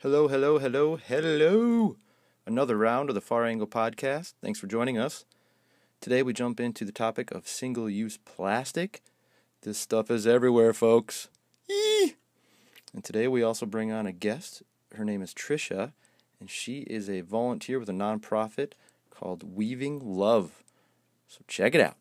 Hello, 0.00 0.28
hello, 0.28 0.58
hello, 0.58 0.96
hello. 0.96 1.96
Another 2.44 2.76
round 2.76 3.08
of 3.08 3.14
the 3.14 3.22
Far 3.22 3.46
Angle 3.46 3.66
podcast. 3.66 4.34
Thanks 4.42 4.60
for 4.60 4.66
joining 4.66 4.98
us. 4.98 5.24
Today 6.02 6.22
we 6.22 6.34
jump 6.34 6.60
into 6.60 6.84
the 6.84 6.92
topic 6.92 7.30
of 7.30 7.48
single 7.48 7.88
use 7.88 8.18
plastic. 8.18 9.00
This 9.62 9.78
stuff 9.78 10.10
is 10.10 10.26
everywhere, 10.26 10.74
folks. 10.74 11.30
Yee! 11.66 12.14
And 12.92 13.02
today 13.04 13.26
we 13.26 13.42
also 13.42 13.64
bring 13.64 13.90
on 13.90 14.06
a 14.06 14.12
guest. 14.12 14.62
Her 14.94 15.04
name 15.04 15.22
is 15.22 15.32
Trisha, 15.32 15.92
and 16.38 16.50
she 16.50 16.80
is 16.80 17.08
a 17.08 17.22
volunteer 17.22 17.78
with 17.78 17.88
a 17.88 17.92
nonprofit 17.92 18.72
called 19.08 19.56
Weaving 19.56 20.00
Love. 20.04 20.62
So 21.26 21.40
check 21.48 21.74
it 21.74 21.80
out. 21.80 21.96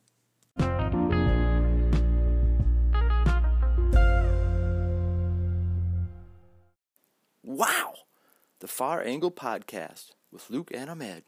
The 8.65 8.71
Far 8.71 9.03
Angle 9.03 9.29
Podcast 9.29 10.13
with 10.31 10.49
Luke 10.49 10.71
and 10.73 10.89
Ahmed. 10.89 11.21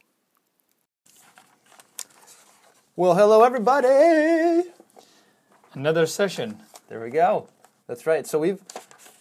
Well, 2.96 3.14
hello, 3.14 3.44
everybody! 3.44 4.68
Another 5.72 6.04
session. 6.06 6.58
There 6.88 7.00
we 7.00 7.10
go. 7.10 7.46
That's 7.86 8.08
right. 8.08 8.26
So 8.26 8.40
we've 8.40 8.60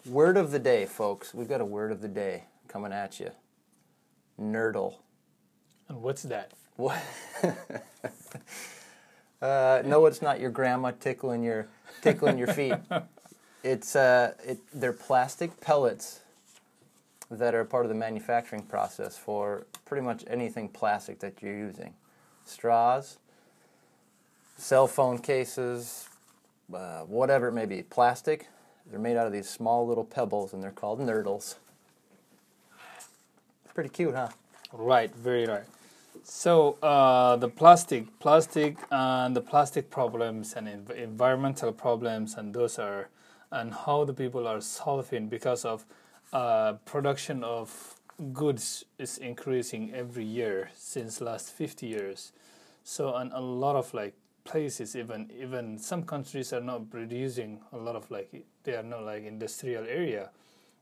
word 0.03 0.35
of 0.35 0.49
the 0.49 0.57
day, 0.57 0.87
folks. 0.87 1.31
We've 1.31 1.47
got 1.47 1.61
a 1.61 1.65
word 1.65 1.91
of 1.91 2.01
the 2.01 2.07
day 2.07 2.45
coming 2.67 2.91
at 2.91 3.19
you. 3.19 3.29
Nurdle. 4.41 4.95
And 5.87 6.01
what's 6.01 6.23
that? 6.23 6.53
What? 6.75 6.99
uh, 9.43 9.83
no, 9.85 10.07
it's 10.07 10.23
not 10.23 10.39
your 10.39 10.49
grandma 10.49 10.89
tickling 10.89 11.43
your 11.43 11.67
tickling 12.01 12.39
your 12.39 12.47
feet. 12.47 12.73
It's 13.63 13.95
uh, 13.97 14.33
it, 14.45 14.59
they're 14.71 14.93
plastic 14.93 15.59
pellets 15.59 16.21
that 17.29 17.53
are 17.53 17.65
part 17.65 17.85
of 17.85 17.89
the 17.89 17.95
manufacturing 17.95 18.63
process 18.63 19.17
for 19.17 19.65
pretty 19.85 20.05
much 20.05 20.23
anything 20.27 20.69
plastic 20.69 21.19
that 21.19 21.41
you're 21.41 21.57
using. 21.57 21.93
Straws, 22.45 23.17
cell 24.57 24.87
phone 24.87 25.19
cases, 25.19 26.07
uh, 26.73 27.01
whatever 27.01 27.49
it 27.49 27.53
may 27.53 27.65
be. 27.65 27.83
Plastic. 27.83 28.47
They're 28.89 28.99
made 28.99 29.17
out 29.17 29.27
of 29.27 29.33
these 29.33 29.49
small 29.49 29.85
little 29.85 30.05
pebbles, 30.05 30.53
and 30.53 30.63
they're 30.63 30.71
called 30.71 30.99
nurdles. 30.99 31.55
Pretty 33.73 33.89
cute, 33.89 34.15
huh? 34.15 34.29
Right, 34.71 35.13
very 35.13 35.45
right. 35.45 35.65
So 36.23 36.77
uh, 36.81 37.35
the 37.35 37.47
plastic, 37.47 38.19
plastic, 38.19 38.77
and 38.91 39.35
the 39.35 39.41
plastic 39.41 39.89
problems 39.89 40.53
and 40.53 40.67
env- 40.67 40.95
environmental 40.95 41.71
problems, 41.71 42.35
and 42.35 42.53
those 42.53 42.79
are, 42.79 43.09
and 43.51 43.73
how 43.73 44.03
the 44.05 44.13
people 44.13 44.47
are 44.47 44.61
solving 44.61 45.27
because 45.27 45.63
of 45.63 45.85
uh, 46.33 46.73
production 46.85 47.43
of 47.43 47.95
goods 48.33 48.85
is 48.97 49.17
increasing 49.17 49.93
every 49.93 50.25
year 50.25 50.69
since 50.75 51.21
last 51.21 51.51
50 51.51 51.87
years. 51.87 52.33
So 52.83 53.15
and 53.15 53.31
a 53.33 53.41
lot 53.41 53.75
of 53.75 53.93
like 53.93 54.13
places, 54.43 54.95
even 54.95 55.29
even 55.39 55.77
some 55.77 56.03
countries 56.03 56.53
are 56.53 56.61
not 56.61 56.89
producing 56.89 57.59
a 57.73 57.77
lot 57.77 57.95
of 57.95 58.09
like 58.09 58.45
they 58.63 58.75
are 58.75 58.83
not 58.83 59.03
like 59.03 59.23
industrial 59.25 59.85
area, 59.85 60.29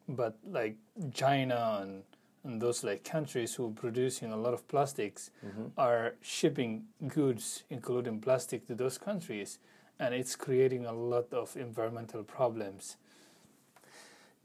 but 0.08 0.38
like 0.50 0.78
China 1.14 1.80
and 1.82 2.04
and 2.44 2.62
those 2.62 2.84
like 2.84 3.04
countries 3.04 3.56
who 3.56 3.68
are 3.68 3.72
producing 3.72 4.32
a 4.32 4.38
lot 4.38 4.54
of 4.54 4.68
plastics 4.68 5.32
are 5.78 6.14
shipping 6.22 6.84
goods, 7.08 7.64
including 7.72 8.22
plastic, 8.22 8.68
to 8.68 8.76
those 8.76 9.00
countries, 9.00 9.58
and 10.00 10.14
it's 10.14 10.36
creating 10.36 10.86
a 10.86 10.94
lot 10.94 11.34
of 11.34 11.58
environmental 11.58 12.24
problems. 12.24 12.98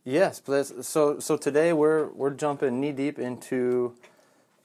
Yes, 0.05 0.41
so 0.81 1.19
so 1.19 1.37
today 1.37 1.75
we're 1.75 2.07
we're 2.09 2.31
jumping 2.31 2.81
knee 2.81 2.93
deep 2.93 3.19
into 3.19 3.95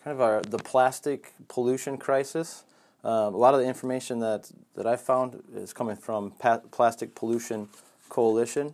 kind 0.02 0.14
of 0.14 0.22
our 0.22 0.42
the 0.42 0.58
plastic 0.58 1.34
pollution 1.50 1.98
crisis. 1.98 2.64
Um, 3.04 3.34
a 3.34 3.38
lot 3.38 3.54
of 3.54 3.60
the 3.60 3.68
information 3.68 4.20
that 4.20 4.50
that 4.78 4.88
I 4.88 4.96
found 4.96 5.44
is 5.54 5.74
coming 5.74 5.98
from 5.98 6.32
pa- 6.32 6.62
Plastic 6.72 7.16
Pollution 7.16 7.68
Coalition, 8.08 8.74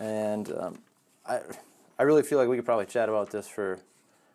and 0.00 0.50
um, 0.52 0.78
I 1.26 1.40
I 1.98 2.04
really 2.04 2.22
feel 2.22 2.38
like 2.38 2.48
we 2.48 2.56
could 2.56 2.64
probably 2.64 2.86
chat 2.86 3.10
about 3.10 3.28
this 3.28 3.46
for 3.46 3.78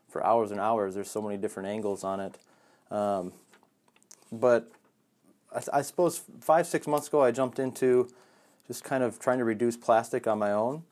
for 0.07 0.23
hours 0.23 0.51
and 0.51 0.59
hours. 0.59 0.93
There's 0.93 1.09
so 1.09 1.21
many 1.21 1.35
different 1.35 1.67
angles 1.67 2.03
on 2.03 2.19
it, 2.19 2.37
um, 2.91 3.33
but 4.31 4.71
I, 5.51 5.79
I 5.79 5.81
suppose 5.81 6.21
five 6.41 6.67
six 6.67 6.85
months 6.85 7.07
ago 7.07 7.23
I 7.23 7.31
jumped 7.31 7.57
into 7.57 8.07
just 8.67 8.83
kind 8.83 9.03
of 9.03 9.17
trying 9.17 9.39
to 9.39 9.45
reduce 9.45 9.75
plastic 9.75 10.27
on 10.27 10.37
my 10.37 10.51
own 10.51 10.83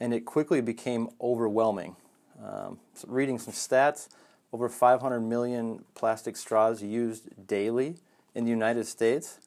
and 0.00 0.12
it 0.12 0.24
quickly 0.24 0.60
became 0.60 1.08
overwhelming. 1.20 1.96
Um, 2.44 2.78
so 2.94 3.08
reading 3.08 3.38
some 3.38 3.54
stats, 3.54 4.08
over 4.52 4.68
500 4.68 5.20
million 5.20 5.84
plastic 5.94 6.36
straws 6.36 6.82
used 6.82 7.28
daily 7.46 7.96
in 8.34 8.44
the 8.44 8.50
United 8.50 8.86
States. 8.86 9.38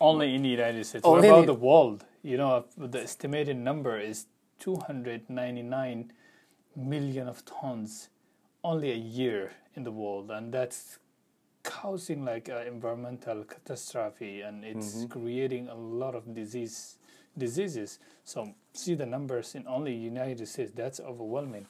Only 0.00 0.34
in 0.34 0.42
the 0.42 0.48
United 0.48 0.84
States. 0.84 1.04
Only 1.04 1.20
what 1.20 1.28
about 1.28 1.46
the- 1.46 1.54
the 1.54 1.60
world? 1.60 2.04
You 2.22 2.36
know, 2.36 2.64
the 2.76 3.00
estimated 3.02 3.56
number 3.56 3.98
is 3.98 4.26
299 4.58 6.12
million 6.76 7.28
of 7.28 7.44
tons 7.44 8.08
only 8.62 8.90
a 8.90 8.96
year 8.96 9.52
in 9.76 9.84
the 9.84 9.92
world, 9.92 10.30
and 10.30 10.52
that's 10.52 10.98
causing 11.62 12.24
like 12.24 12.48
an 12.48 12.66
environmental 12.66 13.44
catastrophe, 13.44 14.40
and 14.42 14.64
it's 14.64 15.04
creating 15.10 15.68
a 15.68 15.74
lot 15.74 16.14
of 16.14 16.34
disease 16.34 16.98
diseases. 17.36 17.98
So 18.24 18.54
see 18.72 18.94
the 18.94 19.06
numbers 19.06 19.54
in 19.54 19.66
only 19.66 19.94
United 19.94 20.46
States. 20.48 20.72
That's 20.74 21.00
overwhelming. 21.00 21.66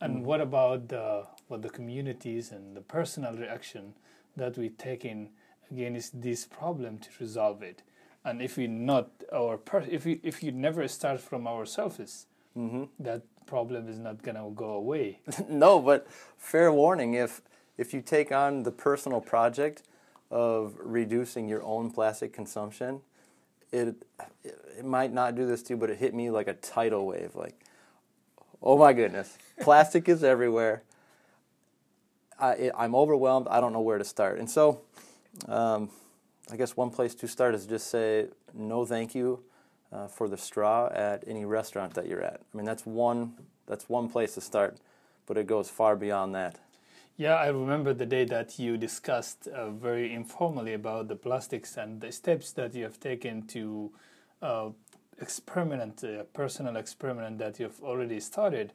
And 0.00 0.18
mm. 0.18 0.22
what 0.22 0.40
about 0.40 0.88
the 0.88 1.26
what 1.48 1.62
the 1.62 1.70
communities 1.70 2.52
and 2.52 2.76
the 2.76 2.80
personal 2.80 3.34
reaction 3.34 3.94
that 4.36 4.58
we 4.58 4.68
take 4.68 5.04
in 5.04 5.30
against 5.70 6.20
this 6.20 6.44
problem 6.44 6.98
to 6.98 7.08
resolve 7.18 7.62
it? 7.62 7.82
And 8.24 8.42
if 8.42 8.56
we 8.56 8.66
not 8.66 9.10
our 9.32 9.56
per- 9.56 9.86
if 9.88 10.04
we 10.04 10.20
if 10.22 10.42
you 10.42 10.52
never 10.52 10.86
start 10.88 11.20
from 11.20 11.46
ourselves, 11.46 12.26
mm-hmm. 12.56 12.84
that 12.98 13.22
problem 13.46 13.88
is 13.88 13.98
not 13.98 14.22
gonna 14.22 14.50
go 14.54 14.70
away. 14.70 15.20
no, 15.48 15.80
but 15.80 16.06
fair 16.36 16.72
warning 16.72 17.14
if 17.14 17.40
if 17.78 17.94
you 17.94 18.02
take 18.02 18.32
on 18.32 18.64
the 18.64 18.72
personal 18.72 19.20
project 19.20 19.82
of 20.30 20.74
reducing 20.78 21.48
your 21.48 21.62
own 21.62 21.90
plastic 21.90 22.32
consumption, 22.32 23.00
it 23.72 23.94
it 24.78 24.84
might 24.84 25.12
not 25.12 25.34
do 25.34 25.46
this 25.46 25.62
to 25.64 25.74
you, 25.74 25.76
but 25.76 25.90
it 25.90 25.98
hit 25.98 26.14
me 26.14 26.30
like 26.30 26.48
a 26.48 26.54
tidal 26.54 27.06
wave. 27.06 27.34
Like, 27.34 27.54
oh 28.62 28.76
my 28.78 28.92
goodness, 28.92 29.36
plastic 29.60 30.08
is 30.08 30.22
everywhere. 30.22 30.82
I, 32.38 32.70
I'm 32.76 32.94
overwhelmed. 32.94 33.48
I 33.48 33.60
don't 33.60 33.72
know 33.72 33.80
where 33.80 33.98
to 33.98 34.04
start. 34.04 34.38
And 34.38 34.50
so, 34.50 34.82
um, 35.48 35.88
I 36.50 36.56
guess 36.56 36.76
one 36.76 36.90
place 36.90 37.14
to 37.16 37.28
start 37.28 37.54
is 37.54 37.66
just 37.66 37.88
say 37.88 38.26
no, 38.52 38.84
thank 38.84 39.14
you 39.14 39.42
uh, 39.92 40.06
for 40.06 40.28
the 40.28 40.36
straw 40.36 40.88
at 40.92 41.24
any 41.26 41.44
restaurant 41.44 41.94
that 41.94 42.06
you're 42.06 42.22
at. 42.22 42.40
I 42.40 42.56
mean, 42.56 42.66
that's 42.66 42.84
one 42.84 43.34
that's 43.66 43.88
one 43.88 44.08
place 44.08 44.34
to 44.34 44.40
start, 44.40 44.76
but 45.26 45.36
it 45.36 45.46
goes 45.46 45.68
far 45.68 45.96
beyond 45.96 46.34
that. 46.34 46.58
Yeah, 47.18 47.36
I 47.36 47.46
remember 47.46 47.94
the 47.94 48.04
day 48.04 48.26
that 48.26 48.58
you 48.58 48.76
discussed 48.76 49.48
uh, 49.48 49.70
very 49.70 50.12
informally 50.12 50.74
about 50.74 51.08
the 51.08 51.16
plastics 51.16 51.78
and 51.78 51.98
the 51.98 52.12
steps 52.12 52.52
that 52.52 52.74
you 52.74 52.84
have 52.84 53.00
taken 53.00 53.46
to 53.46 53.90
uh, 54.42 54.68
experiment, 55.18 56.02
a 56.02 56.26
personal 56.34 56.76
experiment 56.76 57.38
that 57.38 57.58
you've 57.58 57.82
already 57.82 58.20
started. 58.20 58.74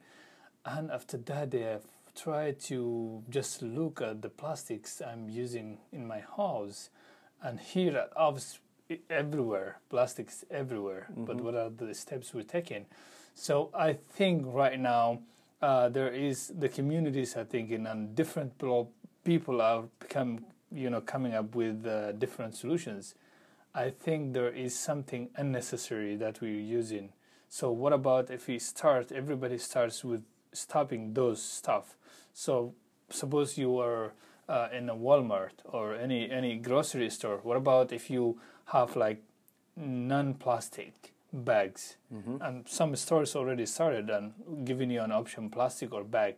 And 0.66 0.90
after 0.90 1.18
that, 1.18 1.52
they 1.52 1.60
have 1.60 1.84
tried 2.16 2.58
to 2.62 3.22
just 3.30 3.62
look 3.62 4.02
at 4.02 4.22
the 4.22 4.28
plastics 4.28 5.00
I'm 5.00 5.28
using 5.28 5.78
in 5.92 6.04
my 6.04 6.24
house. 6.36 6.90
And 7.40 7.60
here 7.60 7.96
at 7.96 8.14
Ovs, 8.16 8.58
everywhere, 9.08 9.78
plastics 9.88 10.44
everywhere. 10.50 11.06
But 11.16 11.40
what 11.40 11.54
are 11.54 11.70
the 11.70 11.94
steps 11.94 12.34
we're 12.34 12.42
taking? 12.42 12.86
So 13.36 13.70
I 13.72 13.92
think 13.92 14.46
right 14.46 14.80
now, 14.80 15.20
uh, 15.62 15.88
there 15.88 16.08
is 16.08 16.52
the 16.58 16.68
communities 16.68 17.36
are 17.36 17.44
thinking 17.44 17.86
and 17.86 18.14
different 18.14 18.52
people 19.24 19.62
are 19.62 19.84
become 20.00 20.44
you 20.72 20.90
know 20.90 21.00
coming 21.00 21.34
up 21.34 21.54
with 21.54 21.86
uh, 21.86 22.12
different 22.12 22.54
solutions. 22.54 23.14
I 23.74 23.90
think 23.90 24.34
there 24.34 24.50
is 24.50 24.78
something 24.78 25.30
unnecessary 25.36 26.16
that 26.16 26.40
we're 26.42 26.60
using 26.60 27.10
so 27.52 27.70
what 27.70 27.92
about 27.92 28.30
if 28.30 28.48
we 28.48 28.58
start 28.58 29.12
everybody 29.12 29.58
starts 29.58 30.02
with 30.02 30.22
stopping 30.54 31.12
those 31.12 31.42
stuff? 31.42 31.98
So 32.32 32.72
suppose 33.10 33.58
you 33.58 33.78
are 33.78 34.14
uh, 34.48 34.68
in 34.72 34.88
a 34.88 34.94
walmart 34.96 35.60
or 35.64 35.94
any 35.94 36.30
any 36.30 36.56
grocery 36.56 37.10
store 37.10 37.40
what 37.42 37.58
about 37.58 37.92
if 37.92 38.08
you 38.08 38.40
have 38.72 38.96
like 38.96 39.22
non-plastic 39.76 41.11
bags 41.32 41.96
mm-hmm. 42.12 42.36
and 42.40 42.68
some 42.68 42.94
stores 42.96 43.34
already 43.34 43.66
started 43.66 44.10
and 44.10 44.32
giving 44.64 44.90
you 44.90 45.00
an 45.00 45.10
option 45.10 45.48
plastic 45.48 45.92
or 45.92 46.04
bag 46.04 46.36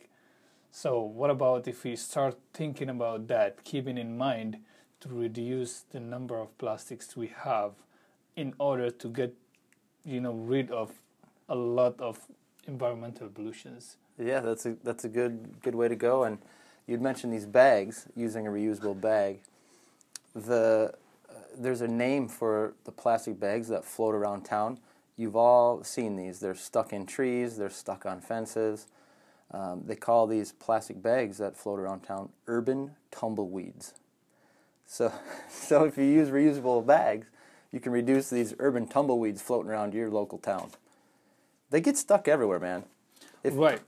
so 0.70 1.00
what 1.00 1.31
about 1.31 1.67
if 1.67 1.85
we 1.85 1.96
start 1.96 2.37
thinking 2.52 2.88
about 2.88 3.26
that 3.26 3.64
keeping 3.64 3.99
in 3.99 4.17
mind 4.17 4.58
to 5.00 5.08
reduce 5.08 5.81
the 5.91 6.00
number 6.00 6.38
of 6.38 6.56
plastics 6.58 7.17
we 7.17 7.31
have 7.43 7.73
in 8.37 8.55
order 8.58 8.91
to 8.91 9.08
get 9.08 9.35
you 10.05 10.20
know 10.20 10.32
rid 10.32 10.70
of 10.70 10.93
a 11.49 11.55
lot 11.55 12.00
of 12.00 12.26
environmental 12.67 13.29
pollutions 13.29 13.97
Yeah, 14.19 14.40
that's 14.40 14.67
a 14.67 14.76
that's 14.85 15.05
a 15.05 15.08
good 15.08 15.61
good 15.62 15.75
way 15.75 15.88
to 15.88 15.97
go. 15.97 16.25
And 16.25 16.38
you'd 16.87 17.02
mentioned 17.02 17.32
these 17.32 17.47
bags 17.47 18.06
using 18.14 18.47
a 18.47 18.50
reusable 18.50 19.00
bag. 19.00 19.40
The 20.35 20.94
there's 21.56 21.80
a 21.80 21.88
name 21.88 22.28
for 22.28 22.74
the 22.84 22.92
plastic 22.92 23.38
bags 23.38 23.68
that 23.68 23.84
float 23.84 24.14
around 24.14 24.42
town. 24.42 24.78
You've 25.16 25.36
all 25.36 25.84
seen 25.84 26.16
these. 26.16 26.40
They're 26.40 26.54
stuck 26.54 26.92
in 26.92 27.06
trees. 27.06 27.56
They're 27.56 27.70
stuck 27.70 28.04
on 28.06 28.20
fences. 28.20 28.86
Um, 29.50 29.82
they 29.86 29.94
call 29.94 30.26
these 30.26 30.52
plastic 30.52 31.00
bags 31.00 31.38
that 31.38 31.56
float 31.56 31.78
around 31.78 32.00
town 32.00 32.30
urban 32.46 32.92
tumbleweeds. 33.10 33.94
So, 34.86 35.12
so 35.48 35.84
if 35.84 35.96
you 35.96 36.04
use 36.04 36.30
reusable 36.30 36.84
bags, 36.84 37.28
you 37.70 37.80
can 37.80 37.92
reduce 37.92 38.30
these 38.30 38.54
urban 38.58 38.86
tumbleweeds 38.86 39.42
floating 39.42 39.70
around 39.70 39.94
your 39.94 40.10
local 40.10 40.38
town. 40.38 40.70
They 41.70 41.80
get 41.80 41.96
stuck 41.96 42.28
everywhere, 42.28 42.60
man. 42.60 42.84
If 43.42 43.56
right. 43.56 43.80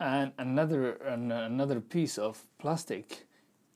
And 0.00 0.32
another 0.36 0.94
another 0.94 1.80
piece 1.80 2.18
of 2.18 2.44
plastic, 2.58 3.26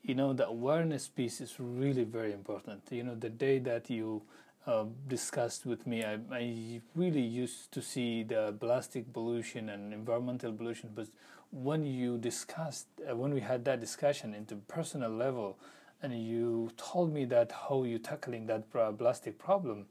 you 0.07 0.15
know, 0.15 0.31
the 0.31 0.47
awareness 0.47 1.09
piece 1.09 1.41
is 1.41 1.55
really 1.59 2.05
very 2.05 2.31
important. 2.31 2.81
You 2.89 3.03
know, 3.03 3.15
the 3.15 3.29
day 3.29 3.59
that 3.59 3.89
you 3.89 4.21
uh, 4.65 4.85
discussed 5.07 5.65
with 5.65 5.85
me, 5.85 6.03
I, 6.03 6.17
I 6.31 6.81
really 6.95 7.21
used 7.21 7.73
to 7.73 7.81
see 7.81 8.23
the 8.23 8.55
plastic 8.57 9.11
pollution 9.11 9.67
and 9.67 9.93
environmental 9.93 10.53
pollution, 10.53 10.91
but 10.95 11.07
when 11.51 11.85
you 11.85 12.17
discussed, 12.17 12.87
uh, 13.09 13.17
when 13.17 13.33
we 13.33 13.41
had 13.41 13.65
that 13.65 13.81
discussion 13.81 14.33
into 14.33 14.55
personal 14.55 15.11
level, 15.11 15.57
and 16.01 16.13
you 16.25 16.71
told 16.77 17.13
me 17.13 17.25
that 17.25 17.51
how 17.67 17.83
you 17.83 17.99
tackling 17.99 18.45
that 18.45 18.69
plastic 18.97 19.37
problem, 19.37 19.87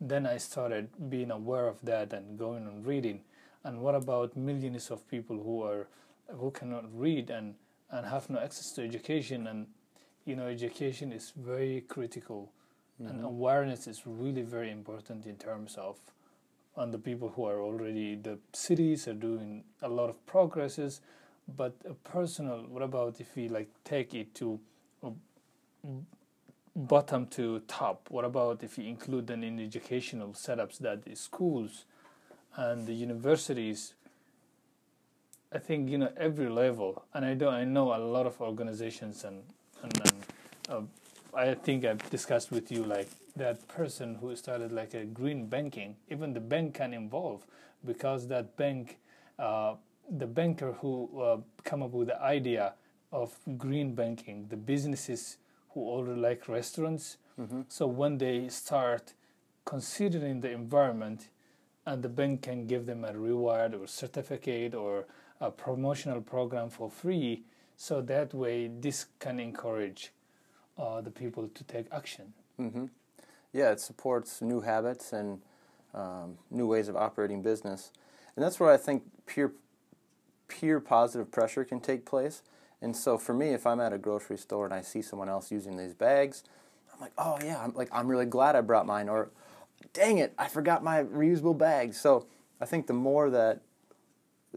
then 0.00 0.24
I 0.24 0.38
started 0.38 0.88
being 1.10 1.30
aware 1.30 1.66
of 1.66 1.76
that 1.82 2.12
and 2.12 2.38
going 2.38 2.66
and 2.66 2.86
reading. 2.86 3.20
And 3.64 3.80
what 3.80 3.94
about 3.94 4.36
millions 4.36 4.90
of 4.90 5.06
people 5.10 5.42
who 5.42 5.62
are 5.62 5.88
who 6.28 6.50
cannot 6.52 6.84
read 6.96 7.30
and 7.30 7.54
and 7.90 8.06
have 8.06 8.28
no 8.30 8.38
access 8.38 8.72
to 8.72 8.84
education? 8.84 9.46
And 9.46 9.66
you 10.24 10.36
know, 10.36 10.46
education 10.46 11.12
is 11.12 11.32
very 11.36 11.82
critical, 11.88 12.52
mm-hmm. 13.00 13.10
and 13.10 13.24
awareness 13.24 13.86
is 13.86 14.02
really 14.06 14.42
very 14.42 14.70
important 14.70 15.26
in 15.26 15.36
terms 15.36 15.76
of 15.76 15.98
on 16.76 16.90
the 16.92 16.98
people 16.98 17.32
who 17.34 17.44
are 17.44 17.60
already 17.60 18.14
the 18.14 18.38
cities 18.52 19.08
are 19.08 19.14
doing 19.14 19.64
a 19.82 19.88
lot 19.88 20.08
of 20.08 20.26
progresses, 20.26 21.00
but 21.56 21.74
a 21.88 21.94
personal. 21.94 22.64
What 22.68 22.82
about 22.82 23.20
if 23.20 23.34
we 23.34 23.48
like 23.48 23.68
take 23.84 24.14
it 24.14 24.34
to 24.36 24.60
bottom 26.76 27.26
to 27.26 27.60
top? 27.66 28.08
What 28.10 28.24
about 28.24 28.62
if 28.62 28.78
you 28.78 28.84
include 28.84 29.26
them 29.26 29.42
in 29.42 29.58
educational 29.58 30.28
setups 30.28 30.78
that 30.78 31.04
the 31.04 31.16
schools 31.16 31.84
and 32.56 32.86
the 32.86 32.94
universities? 32.94 33.94
I 35.52 35.58
think 35.58 35.88
you 35.88 35.98
know 35.98 36.12
every 36.16 36.48
level, 36.48 37.04
and 37.14 37.24
I 37.24 37.34
do 37.34 37.48
I 37.48 37.64
know 37.64 37.94
a 37.94 37.98
lot 37.98 38.26
of 38.26 38.40
organizations 38.40 39.24
and 39.24 39.42
and, 39.82 40.00
and 40.00 40.24
uh, 40.68 40.80
I 41.34 41.54
think 41.54 41.84
I've 41.84 42.08
discussed 42.10 42.50
with 42.50 42.70
you 42.70 42.84
like 42.84 43.08
that 43.36 43.66
person 43.68 44.16
who 44.16 44.34
started 44.36 44.72
like 44.72 44.94
a 44.94 45.04
green 45.04 45.46
banking. 45.46 45.96
Even 46.10 46.32
the 46.32 46.40
bank 46.40 46.74
can 46.74 46.92
involve 46.92 47.46
because 47.84 48.26
that 48.28 48.56
bank, 48.56 48.98
uh, 49.38 49.74
the 50.10 50.26
banker 50.26 50.72
who 50.72 51.08
uh, 51.20 51.36
come 51.64 51.82
up 51.82 51.92
with 51.92 52.08
the 52.08 52.20
idea 52.20 52.74
of 53.12 53.34
green 53.56 53.94
banking, 53.94 54.46
the 54.48 54.56
businesses 54.56 55.38
who 55.70 55.80
order 55.80 56.16
like 56.16 56.48
restaurants. 56.48 57.18
Mm-hmm. 57.40 57.62
So 57.68 57.86
when 57.86 58.18
they 58.18 58.48
start 58.48 59.14
considering 59.64 60.40
the 60.40 60.50
environment, 60.50 61.28
and 61.86 62.02
the 62.02 62.08
bank 62.08 62.42
can 62.42 62.66
give 62.66 62.84
them 62.84 63.02
a 63.04 63.12
reward 63.16 63.74
or 63.74 63.86
certificate 63.86 64.74
or 64.74 65.06
a 65.40 65.50
promotional 65.50 66.20
program 66.20 66.70
for 66.70 66.90
free, 66.90 67.42
so 67.76 68.00
that 68.02 68.34
way 68.34 68.68
this 68.68 69.06
can 69.18 69.38
encourage 69.38 70.12
uh, 70.76 71.00
the 71.00 71.10
people 71.10 71.48
to 71.48 71.64
take 71.64 71.86
action. 71.92 72.32
Mm-hmm. 72.60 72.86
Yeah, 73.52 73.72
it 73.72 73.80
supports 73.80 74.42
new 74.42 74.60
habits 74.60 75.12
and 75.12 75.40
um, 75.94 76.38
new 76.50 76.66
ways 76.66 76.88
of 76.88 76.96
operating 76.96 77.42
business, 77.42 77.92
and 78.34 78.44
that's 78.44 78.58
where 78.60 78.70
I 78.70 78.76
think 78.76 79.04
peer 79.26 79.52
peer 80.48 80.80
positive 80.80 81.30
pressure 81.30 81.64
can 81.64 81.80
take 81.80 82.04
place. 82.04 82.42
And 82.80 82.96
so 82.96 83.18
for 83.18 83.34
me, 83.34 83.48
if 83.50 83.66
I'm 83.66 83.80
at 83.80 83.92
a 83.92 83.98
grocery 83.98 84.38
store 84.38 84.64
and 84.64 84.72
I 84.72 84.82
see 84.82 85.02
someone 85.02 85.28
else 85.28 85.50
using 85.50 85.76
these 85.76 85.94
bags, 85.94 86.44
I'm 86.94 87.00
like, 87.00 87.12
oh 87.18 87.38
yeah, 87.44 87.62
I'm 87.62 87.74
like 87.74 87.88
I'm 87.92 88.08
really 88.08 88.26
glad 88.26 88.56
I 88.56 88.60
brought 88.60 88.86
mine. 88.86 89.08
Or, 89.08 89.30
dang 89.92 90.18
it, 90.18 90.32
I 90.38 90.48
forgot 90.48 90.82
my 90.82 91.02
reusable 91.02 91.56
bag. 91.56 91.94
So 91.94 92.26
I 92.60 92.66
think 92.66 92.86
the 92.86 92.92
more 92.92 93.30
that 93.30 93.60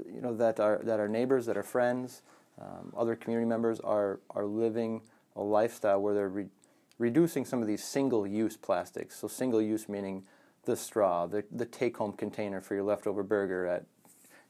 you 0.06 0.22
know 0.22 0.36
that 0.36 0.60
our 0.60 0.80
that 0.84 1.00
our 1.00 1.08
neighbors, 1.08 1.46
that 1.46 1.58
our 1.58 1.64
friends, 1.64 2.22
um, 2.60 2.94
other 2.96 3.16
community 3.16 3.48
members 3.48 3.80
are 3.80 4.20
are 4.32 4.46
living 4.46 5.02
a 5.36 5.42
lifestyle 5.42 6.02
where 6.02 6.14
they're 6.14 6.30
re- 6.30 6.50
reducing 6.98 7.46
some 7.46 7.62
of 7.62 7.68
these 7.68 7.84
single-use 7.84 8.58
plastics. 8.58 9.18
So 9.18 9.28
single-use 9.28 9.88
meaning 9.88 10.24
the 10.66 10.76
straw, 10.76 11.26
the 11.26 11.44
the 11.52 11.66
take-home 11.66 12.14
container 12.14 12.62
for 12.62 12.76
your 12.76 12.84
leftover 12.84 13.24
burger 13.24 13.66
at 13.66 13.86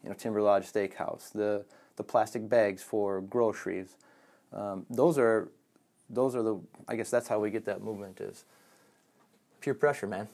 you 0.04 0.10
know 0.10 0.16
Timber 0.16 0.42
Lodge 0.42 0.72
Steakhouse, 0.72 1.32
the 1.32 1.66
the 1.96 2.04
plastic 2.04 2.50
bags 2.50 2.84
for 2.84 3.22
groceries. 3.22 3.96
Um, 4.54 4.86
those 4.90 5.18
are 5.18 5.50
those 6.10 6.36
are 6.36 6.44
the 6.44 6.60
I 6.88 6.96
guess 6.96 7.10
that's 7.10 7.28
how 7.28 7.40
we 7.40 7.52
get 7.52 7.66
that 7.66 7.82
movement 7.82 8.20
is 8.20 8.46
peer 9.62 9.74
pressure, 9.74 10.08
man. 10.08 10.28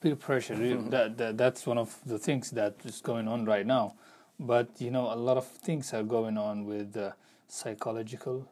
Peer 0.00 0.16
pressure. 0.16 0.54
that, 0.90 1.16
that 1.18 1.36
that's 1.36 1.66
one 1.66 1.78
of 1.78 1.98
the 2.06 2.18
things 2.18 2.50
that 2.52 2.76
is 2.84 3.00
going 3.00 3.28
on 3.28 3.44
right 3.44 3.66
now. 3.66 3.94
But 4.42 4.68
you 4.80 4.90
know, 4.90 5.12
a 5.12 5.16
lot 5.16 5.36
of 5.36 5.46
things 5.46 5.94
are 5.94 6.02
going 6.02 6.36
on 6.36 6.64
with 6.64 6.96
uh, 6.96 7.12
psychological 7.48 8.48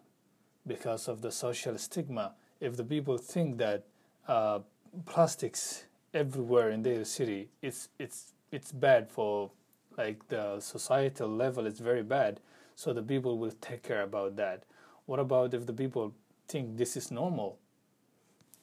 because 0.66 1.08
of 1.08 1.20
the 1.20 1.32
social 1.32 1.76
stigma. 1.78 2.32
If 2.60 2.76
the 2.76 2.84
people 2.84 3.18
think 3.18 3.58
that 3.58 3.84
uh, 4.28 4.60
plastics 5.06 5.84
everywhere 6.14 6.70
in 6.70 6.82
their 6.82 7.04
city, 7.04 7.48
it's 7.60 7.88
it's 7.98 8.32
it's 8.52 8.72
bad 8.72 9.10
for 9.10 9.50
like 9.96 10.28
the 10.28 10.60
societal 10.60 11.28
level 11.28 11.66
is 11.66 11.78
very 11.80 12.02
bad 12.02 12.40
so 12.74 12.92
the 12.92 13.02
people 13.02 13.38
will 13.38 13.52
take 13.60 13.82
care 13.82 14.02
about 14.02 14.36
that 14.36 14.62
what 15.06 15.18
about 15.18 15.52
if 15.54 15.66
the 15.66 15.72
people 15.72 16.14
think 16.48 16.76
this 16.76 16.96
is 16.96 17.10
normal 17.10 17.58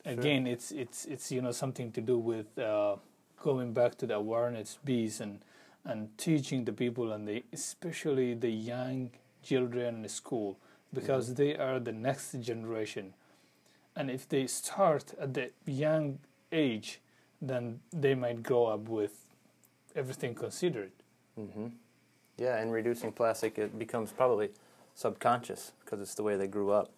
sure. 0.03 0.13
again 0.13 0.47
it's 0.47 0.71
it's 0.71 1.05
it's 1.05 1.31
you 1.31 1.41
know 1.41 1.51
something 1.51 1.91
to 1.91 2.01
do 2.01 2.17
with 2.17 2.57
uh, 2.57 2.95
going 3.41 3.73
back 3.73 3.95
to 3.95 4.05
the 4.07 4.15
awareness 4.15 4.79
bees 4.83 5.21
and 5.21 5.39
and 5.87 6.15
teaching 6.17 6.65
the 6.65 6.73
people 6.73 7.11
and 7.11 7.27
the 7.27 7.43
especially 7.53 8.33
the 8.33 8.49
young 8.49 9.09
children 9.41 10.03
in 10.03 10.09
school 10.09 10.57
because 10.93 11.25
mm-hmm. 11.25 11.41
they 11.41 11.55
are 11.55 11.79
the 11.79 11.91
next 11.91 12.33
generation 12.41 13.13
and 13.95 14.11
if 14.11 14.29
they 14.29 14.45
start 14.47 15.13
at 15.19 15.33
the 15.33 15.49
young 15.65 16.19
age 16.51 16.99
then 17.41 17.79
they 17.91 18.13
might 18.13 18.43
grow 18.43 18.65
up 18.65 18.89
with 18.89 19.15
everything 19.95 20.35
considered 20.35 20.91
Mm-hmm. 21.39 21.67
Yeah, 22.37 22.57
and 22.57 22.71
reducing 22.71 23.11
plastic, 23.11 23.57
it 23.57 23.77
becomes 23.77 24.11
probably 24.11 24.49
subconscious 24.95 25.73
because 25.83 26.01
it's 26.01 26.15
the 26.15 26.23
way 26.23 26.35
they 26.35 26.47
grew 26.47 26.71
up. 26.71 26.91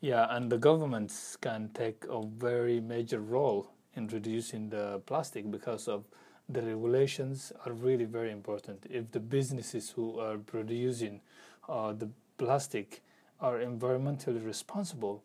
Yeah, 0.00 0.26
and 0.30 0.50
the 0.50 0.58
governments 0.58 1.36
can 1.36 1.70
take 1.74 2.04
a 2.10 2.22
very 2.22 2.80
major 2.80 3.20
role 3.20 3.70
in 3.94 4.08
reducing 4.08 4.68
the 4.68 5.00
plastic 5.06 5.50
because 5.50 5.88
of 5.88 6.04
the 6.48 6.62
regulations 6.62 7.52
are 7.64 7.72
really 7.72 8.04
very 8.04 8.30
important. 8.30 8.84
If 8.90 9.12
the 9.12 9.20
businesses 9.20 9.90
who 9.90 10.18
are 10.18 10.36
producing 10.36 11.20
uh, 11.68 11.92
the 11.92 12.08
plastic 12.36 13.02
are 13.40 13.58
environmentally 13.58 14.44
responsible, 14.44 15.22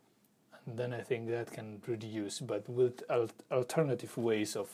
then 0.66 0.94
I 0.94 1.02
think 1.02 1.30
that 1.30 1.52
can 1.52 1.82
reduce. 1.88 2.40
But 2.40 2.70
with 2.70 3.04
al- 3.10 3.30
alternative 3.52 4.18
ways 4.18 4.56
of, 4.56 4.70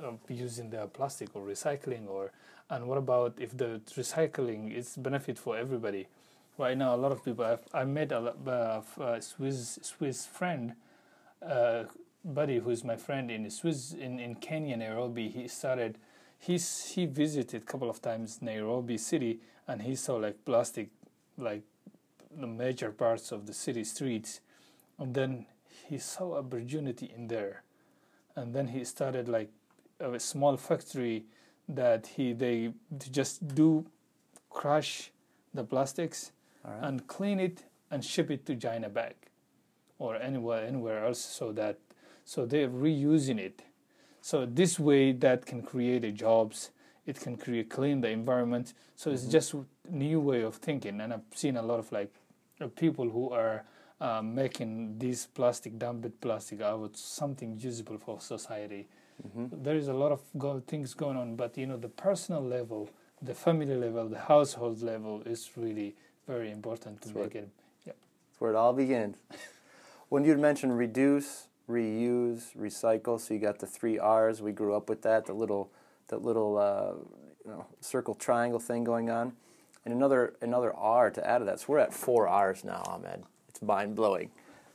of 0.00 0.18
using 0.28 0.70
the 0.70 0.86
plastic 0.86 1.34
or 1.34 1.42
recycling 1.42 2.08
or 2.08 2.32
and 2.70 2.86
what 2.86 2.98
about 2.98 3.34
if 3.38 3.56
the 3.56 3.80
recycling 3.90 4.74
is 4.74 4.96
benefit 4.96 5.38
for 5.38 5.56
everybody? 5.56 6.06
Right 6.58 6.76
now, 6.76 6.94
a 6.94 6.98
lot 6.98 7.12
of 7.12 7.24
people. 7.24 7.44
I've, 7.44 7.62
I 7.72 7.84
met 7.84 8.12
a, 8.12 8.34
uh, 8.46 9.20
Swiss 9.20 9.78
Swiss 9.80 10.26
friend, 10.26 10.74
uh, 11.40 11.84
buddy, 12.24 12.58
who 12.58 12.70
is 12.70 12.84
my 12.84 12.96
friend 12.96 13.30
in 13.30 13.48
Swiss 13.50 13.92
in, 13.92 14.18
in 14.18 14.34
Kenya, 14.36 14.76
Nairobi. 14.76 15.28
He 15.28 15.48
started. 15.48 15.98
He's 16.38 16.90
he 16.90 17.06
visited 17.06 17.62
a 17.62 17.64
couple 17.64 17.90
of 17.90 18.00
times 18.00 18.40
Nairobi 18.40 18.98
city, 18.98 19.40
and 19.66 19.82
he 19.82 19.96
saw 19.96 20.16
like 20.16 20.44
plastic, 20.44 20.90
like 21.36 21.62
the 22.36 22.46
major 22.46 22.90
parts 22.90 23.32
of 23.32 23.46
the 23.46 23.52
city 23.52 23.84
streets, 23.84 24.40
and 24.98 25.14
then 25.14 25.46
he 25.88 25.98
saw 25.98 26.36
opportunity 26.36 27.10
in 27.14 27.28
there, 27.28 27.62
and 28.36 28.54
then 28.54 28.68
he 28.68 28.84
started 28.84 29.28
like 29.28 29.50
a 30.00 30.18
small 30.20 30.56
factory 30.56 31.24
that 31.68 32.06
he 32.06 32.32
they 32.32 32.72
just 33.10 33.46
do 33.54 33.84
crush 34.48 35.10
the 35.52 35.64
plastics 35.64 36.32
right. 36.64 36.78
and 36.82 37.06
clean 37.06 37.40
it 37.40 37.64
and 37.90 38.04
ship 38.04 38.30
it 38.30 38.46
to 38.46 38.56
China 38.56 38.88
back 38.88 39.30
or 39.98 40.16
anywhere 40.16 40.64
anywhere 40.64 41.04
else 41.04 41.20
so 41.20 41.52
that 41.52 41.78
so 42.28 42.44
they're 42.44 42.68
reusing 42.68 43.38
it 43.38 43.62
so 44.20 44.46
this 44.46 44.78
way 44.78 45.12
that 45.12 45.46
can 45.46 45.62
create 45.62 46.04
jobs 46.14 46.70
it 47.08 47.18
can 47.18 47.38
create 47.38 47.70
clean 47.70 48.02
the 48.02 48.10
environment. 48.10 48.74
So 48.94 49.10
it's 49.10 49.24
just 49.24 49.54
new 49.88 50.20
way 50.20 50.42
of 50.42 50.56
thinking, 50.56 51.00
and 51.00 51.14
I've 51.14 51.22
seen 51.34 51.56
a 51.56 51.62
lot 51.62 51.78
of 51.78 51.90
like 51.90 52.12
people 52.76 53.08
who 53.08 53.30
are 53.30 53.64
uh, 53.98 54.20
making 54.20 54.98
this 54.98 55.26
plastic 55.26 55.78
dumped 55.78 56.20
plastic 56.20 56.60
out 56.60 56.82
of 56.84 56.96
something 56.96 57.56
usable 57.58 57.96
for 57.96 58.20
society. 58.20 58.88
There 59.34 59.74
is 59.74 59.88
a 59.88 59.94
lot 59.94 60.12
of 60.12 60.20
go- 60.36 60.62
things 60.66 60.92
going 60.94 61.16
on, 61.16 61.34
but 61.34 61.56
you 61.56 61.66
know 61.66 61.78
the 61.78 61.88
personal 61.88 62.42
level, 62.42 62.90
the 63.22 63.34
family 63.34 63.74
level, 63.74 64.06
the 64.08 64.18
household 64.18 64.82
level 64.82 65.22
is 65.24 65.50
really 65.56 65.96
very 66.26 66.52
important 66.52 67.00
to 67.00 67.08
That's 67.08 67.16
make 67.16 67.34
right. 67.34 67.44
it. 67.44 67.48
Yeah. 67.86 67.92
That's 67.94 68.40
where 68.40 68.50
it 68.52 68.56
all 68.56 68.74
begins. 68.74 69.16
when 70.10 70.24
you'd 70.24 70.38
mentioned 70.38 70.76
reduce, 70.76 71.47
reuse, 71.68 72.56
recycle, 72.56 73.20
so 73.20 73.34
you 73.34 73.40
got 73.40 73.58
the 73.58 73.66
three 73.66 73.98
R's. 73.98 74.40
We 74.40 74.52
grew 74.52 74.74
up 74.74 74.88
with 74.88 75.02
that, 75.02 75.26
the 75.26 75.32
little, 75.32 75.70
that 76.08 76.22
little, 76.22 76.56
uh, 76.58 76.94
you 77.44 77.50
know, 77.50 77.66
circle 77.80 78.14
triangle 78.14 78.60
thing 78.60 78.84
going 78.84 79.10
on, 79.10 79.32
and 79.84 79.94
another 79.94 80.34
another 80.40 80.74
R 80.74 81.10
to 81.10 81.26
add 81.26 81.38
to 81.38 81.44
that. 81.44 81.60
So 81.60 81.66
we're 81.68 81.78
at 81.78 81.92
four 81.92 82.28
R's 82.28 82.64
now, 82.64 82.82
Ahmed. 82.86 83.22
It's 83.48 83.62
mind 83.62 83.94
blowing. 83.94 84.30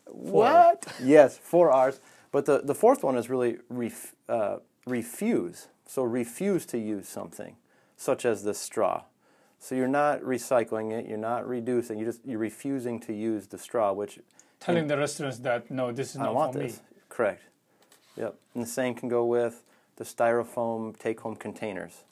What? 0.05 0.85
yes, 1.01 1.37
four 1.37 1.71
R's. 1.71 1.99
But 2.31 2.45
the, 2.45 2.61
the 2.63 2.75
fourth 2.75 3.03
one 3.03 3.15
is 3.15 3.29
really 3.29 3.57
ref, 3.69 4.15
uh, 4.27 4.57
refuse. 4.87 5.67
So 5.85 6.03
refuse 6.03 6.65
to 6.67 6.79
use 6.79 7.07
something, 7.07 7.57
such 7.95 8.25
as 8.25 8.43
the 8.43 8.53
straw. 8.53 9.03
So 9.59 9.75
you're 9.75 9.87
not 9.87 10.21
recycling 10.21 10.91
it, 10.91 11.07
you're 11.07 11.17
not 11.17 11.47
reducing, 11.47 11.99
you 11.99 12.05
just 12.05 12.25
you're 12.25 12.39
refusing 12.39 12.99
to 13.01 13.13
use 13.13 13.47
the 13.47 13.57
straw, 13.57 13.93
which 13.93 14.19
Telling 14.63 14.87
the 14.87 14.97
restaurants 14.97 15.39
that 15.39 15.69
no, 15.69 15.91
this 15.91 16.11
is 16.11 16.17
I 16.17 16.23
not 16.25 16.35
want 16.35 16.53
for 16.53 16.59
this. 16.59 16.77
me. 16.77 16.83
Correct. 17.09 17.43
Yep. 18.15 18.35
And 18.53 18.63
the 18.63 18.67
same 18.67 18.95
can 18.95 19.09
go 19.09 19.25
with 19.25 19.63
the 19.97 20.03
styrofoam 20.03 20.97
take-home 20.97 21.35
containers, 21.35 22.03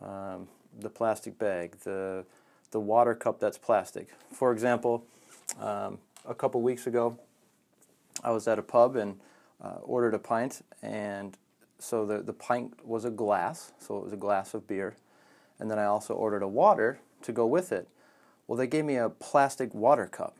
um, 0.00 0.48
the 0.78 0.88
plastic 0.88 1.38
bag, 1.38 1.76
the 1.84 2.24
the 2.70 2.80
water 2.80 3.14
cup 3.14 3.38
that's 3.38 3.58
plastic. 3.58 4.08
For 4.32 4.52
example, 4.52 5.04
um, 5.60 5.98
a 6.26 6.34
couple 6.34 6.60
weeks 6.62 6.86
ago, 6.86 7.18
I 8.22 8.30
was 8.30 8.48
at 8.48 8.58
a 8.58 8.62
pub 8.62 8.96
and 8.96 9.20
uh, 9.62 9.78
ordered 9.82 10.14
a 10.14 10.18
pint, 10.18 10.62
and 10.82 11.36
so 11.78 12.06
the 12.06 12.18
the 12.22 12.32
pint 12.32 12.86
was 12.86 13.04
a 13.04 13.10
glass, 13.10 13.72
so 13.78 13.98
it 13.98 14.04
was 14.04 14.12
a 14.12 14.16
glass 14.16 14.54
of 14.54 14.66
beer, 14.66 14.94
and 15.58 15.70
then 15.70 15.78
I 15.78 15.84
also 15.84 16.14
ordered 16.14 16.42
a 16.42 16.48
water 16.48 16.98
to 17.22 17.32
go 17.32 17.46
with 17.46 17.72
it. 17.72 17.88
Well, 18.46 18.56
they 18.56 18.66
gave 18.66 18.84
me 18.84 18.96
a 18.96 19.08
plastic 19.08 19.74
water 19.74 20.06
cup. 20.06 20.36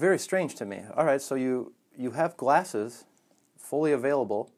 Very 0.00 0.18
strange 0.18 0.54
to 0.54 0.64
me. 0.64 0.80
All 0.96 1.04
right, 1.04 1.20
so 1.20 1.34
you 1.34 1.74
you 1.94 2.12
have 2.12 2.34
glasses 2.38 3.04
fully 3.58 3.92
available, 3.92 4.50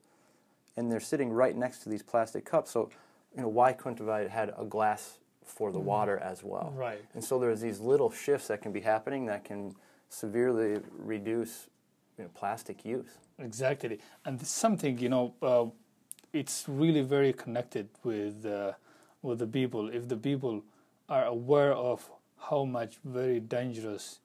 and 0.77 0.91
they're 0.91 1.01
sitting 1.01 1.33
right 1.33 1.57
next 1.57 1.83
to 1.83 1.89
these 1.89 2.01
plastic 2.01 2.45
cups. 2.45 2.71
So, 2.71 2.91
you 3.35 3.43
know, 3.43 3.49
why 3.49 3.73
couldn't 3.73 3.99
have 3.99 4.09
I 4.09 4.29
had 4.29 4.55
a 4.57 4.65
glass 4.65 5.19
for 5.45 5.73
the 5.73 5.81
water 5.81 6.17
as 6.19 6.45
well? 6.45 6.73
Right. 6.77 7.03
And 7.15 7.25
so 7.25 7.41
there's 7.41 7.61
these 7.61 7.81
little 7.81 8.09
shifts 8.09 8.47
that 8.47 8.63
can 8.63 8.71
be 8.71 8.83
happening 8.83 9.27
that 9.27 9.43
can 9.43 9.75
severely 10.09 10.81
reduce 10.97 11.67
you 12.17 12.25
know, 12.25 12.31
plastic 12.35 12.85
use. 12.85 13.19
Exactly, 13.41 13.99
and 14.25 14.41
something 14.47 14.97
you 14.99 15.09
know, 15.09 15.35
uh, 15.43 15.67
it's 16.33 16.67
really 16.69 17.03
very 17.03 17.33
connected 17.33 17.89
with 18.05 18.47
uh, 18.47 18.75
with 19.23 19.41
the 19.41 19.49
people. 19.49 19.89
If 19.89 20.07
the 20.07 20.17
people 20.17 20.63
are 21.09 21.25
aware 21.25 21.75
of 21.75 22.09
how 22.49 22.65
much 22.65 22.99
very 23.05 23.41
dangerous 23.41 24.21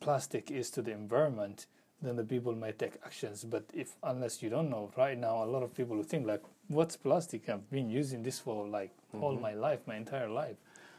plastic 0.00 0.50
is 0.50 0.70
to 0.70 0.82
the 0.82 0.92
environment, 0.92 1.66
then 2.02 2.16
the 2.16 2.24
people 2.24 2.54
might 2.54 2.78
take 2.78 2.94
actions. 3.04 3.44
But 3.44 3.64
if 3.72 3.96
unless 4.02 4.42
you 4.42 4.50
don't 4.50 4.70
know, 4.70 4.90
right 4.96 5.18
now 5.18 5.44
a 5.44 5.46
lot 5.46 5.62
of 5.62 5.74
people 5.74 6.02
think 6.02 6.26
like, 6.26 6.42
"What's 6.68 6.96
plastic? 6.96 7.48
I've 7.48 7.70
been 7.70 7.90
using 7.90 8.22
this 8.22 8.38
for 8.38 8.66
like 8.66 8.92
all 9.20 9.36
my 9.36 9.54
life, 9.54 9.80
my 9.86 9.96
entire 9.96 10.28
life." 10.28 10.56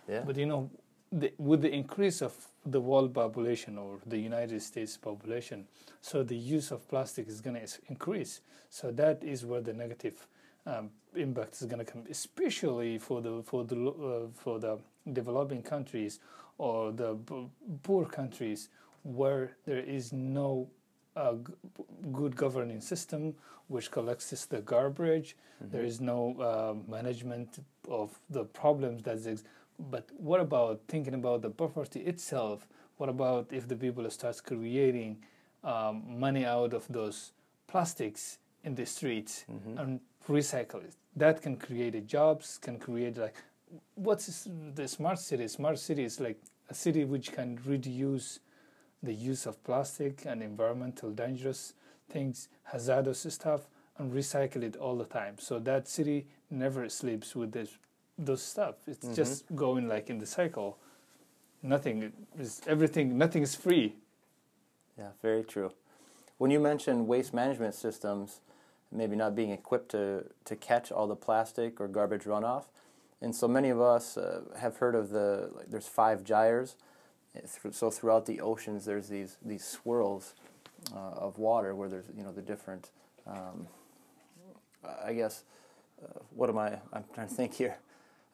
Yeah. 0.07 0.23
But 0.25 0.37
you 0.37 0.45
know, 0.45 0.69
the, 1.11 1.31
with 1.37 1.61
the 1.61 1.71
increase 1.71 2.21
of 2.21 2.33
the 2.65 2.81
world 2.81 3.13
population 3.13 3.77
or 3.77 3.99
the 4.05 4.17
United 4.17 4.61
States 4.61 4.97
population, 4.97 5.67
so 6.01 6.23
the 6.23 6.35
use 6.35 6.71
of 6.71 6.87
plastic 6.89 7.27
is 7.27 7.41
going 7.41 7.55
to 7.55 7.67
increase. 7.89 8.41
So 8.69 8.91
that 8.91 9.23
is 9.23 9.45
where 9.45 9.61
the 9.61 9.73
negative 9.73 10.27
um, 10.65 10.89
impact 11.15 11.61
is 11.61 11.67
going 11.67 11.83
to 11.85 11.91
come, 11.91 12.03
especially 12.09 12.97
for 12.97 13.21
the 13.21 13.41
for 13.43 13.63
the 13.63 13.89
uh, 13.89 14.27
for 14.33 14.59
the 14.59 14.79
developing 15.13 15.61
countries 15.61 16.19
or 16.57 16.91
the 16.91 17.13
b- 17.13 17.47
poor 17.83 18.05
countries 18.05 18.69
where 19.03 19.51
there 19.65 19.79
is 19.79 20.11
no 20.13 20.69
uh, 21.15 21.33
g- 21.33 21.53
good 22.11 22.35
governing 22.35 22.81
system 22.81 23.33
which 23.67 23.91
collects 23.91 24.29
this- 24.29 24.45
the 24.45 24.61
garbage. 24.61 25.35
There 25.59 25.83
is 25.83 25.99
no 25.99 26.19
uh, 26.39 26.75
management 26.91 27.59
of 27.89 28.19
the 28.29 28.43
problems 28.45 29.03
that 29.03 29.13
exist. 29.13 29.45
But 29.79 30.09
what 30.17 30.39
about 30.39 30.81
thinking 30.87 31.13
about 31.13 31.41
the 31.41 31.49
property 31.49 32.01
itself? 32.01 32.67
What 32.97 33.09
about 33.09 33.47
if 33.51 33.67
the 33.67 33.75
people 33.75 34.09
start 34.09 34.41
creating 34.43 35.17
um, 35.63 36.03
money 36.19 36.45
out 36.45 36.73
of 36.73 36.87
those 36.89 37.31
plastics 37.67 38.37
in 38.63 38.75
the 38.75 38.85
streets 38.85 39.45
and 39.77 39.99
recycle 40.29 40.83
it? 40.83 40.95
That 41.15 41.41
can 41.41 41.57
create 41.57 41.95
a 41.95 42.01
jobs, 42.01 42.57
can 42.57 42.77
create 42.79 43.17
like 43.17 43.35
what's 43.95 44.47
the 44.75 44.87
smart 44.87 45.19
city? 45.19 45.47
Smart 45.47 45.79
city 45.79 46.03
is 46.03 46.19
like 46.19 46.39
a 46.69 46.73
city 46.73 47.05
which 47.05 47.31
can 47.31 47.59
reduce 47.65 48.39
the 49.03 49.13
use 49.13 49.45
of 49.45 49.63
plastic 49.63 50.25
and 50.25 50.41
environmental 50.41 51.11
dangerous 51.11 51.73
things, 52.09 52.49
hazardous 52.63 53.25
stuff, 53.29 53.67
and 53.97 54.11
recycle 54.11 54.63
it 54.63 54.75
all 54.75 54.95
the 54.95 55.05
time. 55.05 55.35
So 55.39 55.59
that 55.59 55.87
city 55.87 56.27
never 56.49 56.89
sleeps 56.89 57.35
with 57.35 57.51
this 57.51 57.77
those 58.17 58.41
stuff. 58.41 58.75
It's 58.87 59.05
mm-hmm. 59.05 59.13
just 59.13 59.55
going 59.55 59.87
like 59.87 60.09
in 60.09 60.17
the 60.17 60.25
cycle. 60.25 60.79
Nothing 61.61 62.11
is 62.39 62.61
everything. 62.67 63.17
Nothing 63.17 63.43
is 63.43 63.55
free. 63.55 63.95
Yeah, 64.97 65.09
very 65.21 65.43
true. 65.43 65.71
When 66.37 66.49
you 66.51 66.59
mentioned 66.59 67.07
waste 67.07 67.33
management 67.33 67.75
systems, 67.75 68.41
maybe 68.91 69.15
not 69.15 69.35
being 69.35 69.51
equipped 69.51 69.89
to, 69.91 70.25
to 70.45 70.55
catch 70.55 70.91
all 70.91 71.07
the 71.07 71.15
plastic 71.15 71.79
or 71.79 71.87
garbage 71.87 72.23
runoff, 72.23 72.65
and 73.21 73.35
so 73.35 73.47
many 73.47 73.69
of 73.69 73.81
us 73.81 74.17
uh, 74.17 74.41
have 74.57 74.77
heard 74.77 74.95
of 74.95 75.09
the 75.09 75.49
like, 75.55 75.69
there's 75.69 75.87
five 75.87 76.23
gyres. 76.23 76.75
So 77.71 77.91
throughout 77.91 78.25
the 78.25 78.41
oceans, 78.41 78.85
there's 78.85 79.09
these 79.09 79.37
these 79.45 79.63
swirls 79.63 80.33
uh, 80.95 81.11
of 81.25 81.37
water 81.37 81.75
where 81.75 81.89
there's 81.89 82.05
you 82.15 82.23
know 82.23 82.31
the 82.31 82.41
different. 82.41 82.91
Um, 83.25 83.67
I 85.05 85.13
guess 85.13 85.43
uh, 86.03 86.19
what 86.35 86.49
am 86.49 86.57
I? 86.57 86.79
I'm 86.93 87.03
trying 87.13 87.27
to 87.27 87.33
think 87.33 87.53
here. 87.53 87.77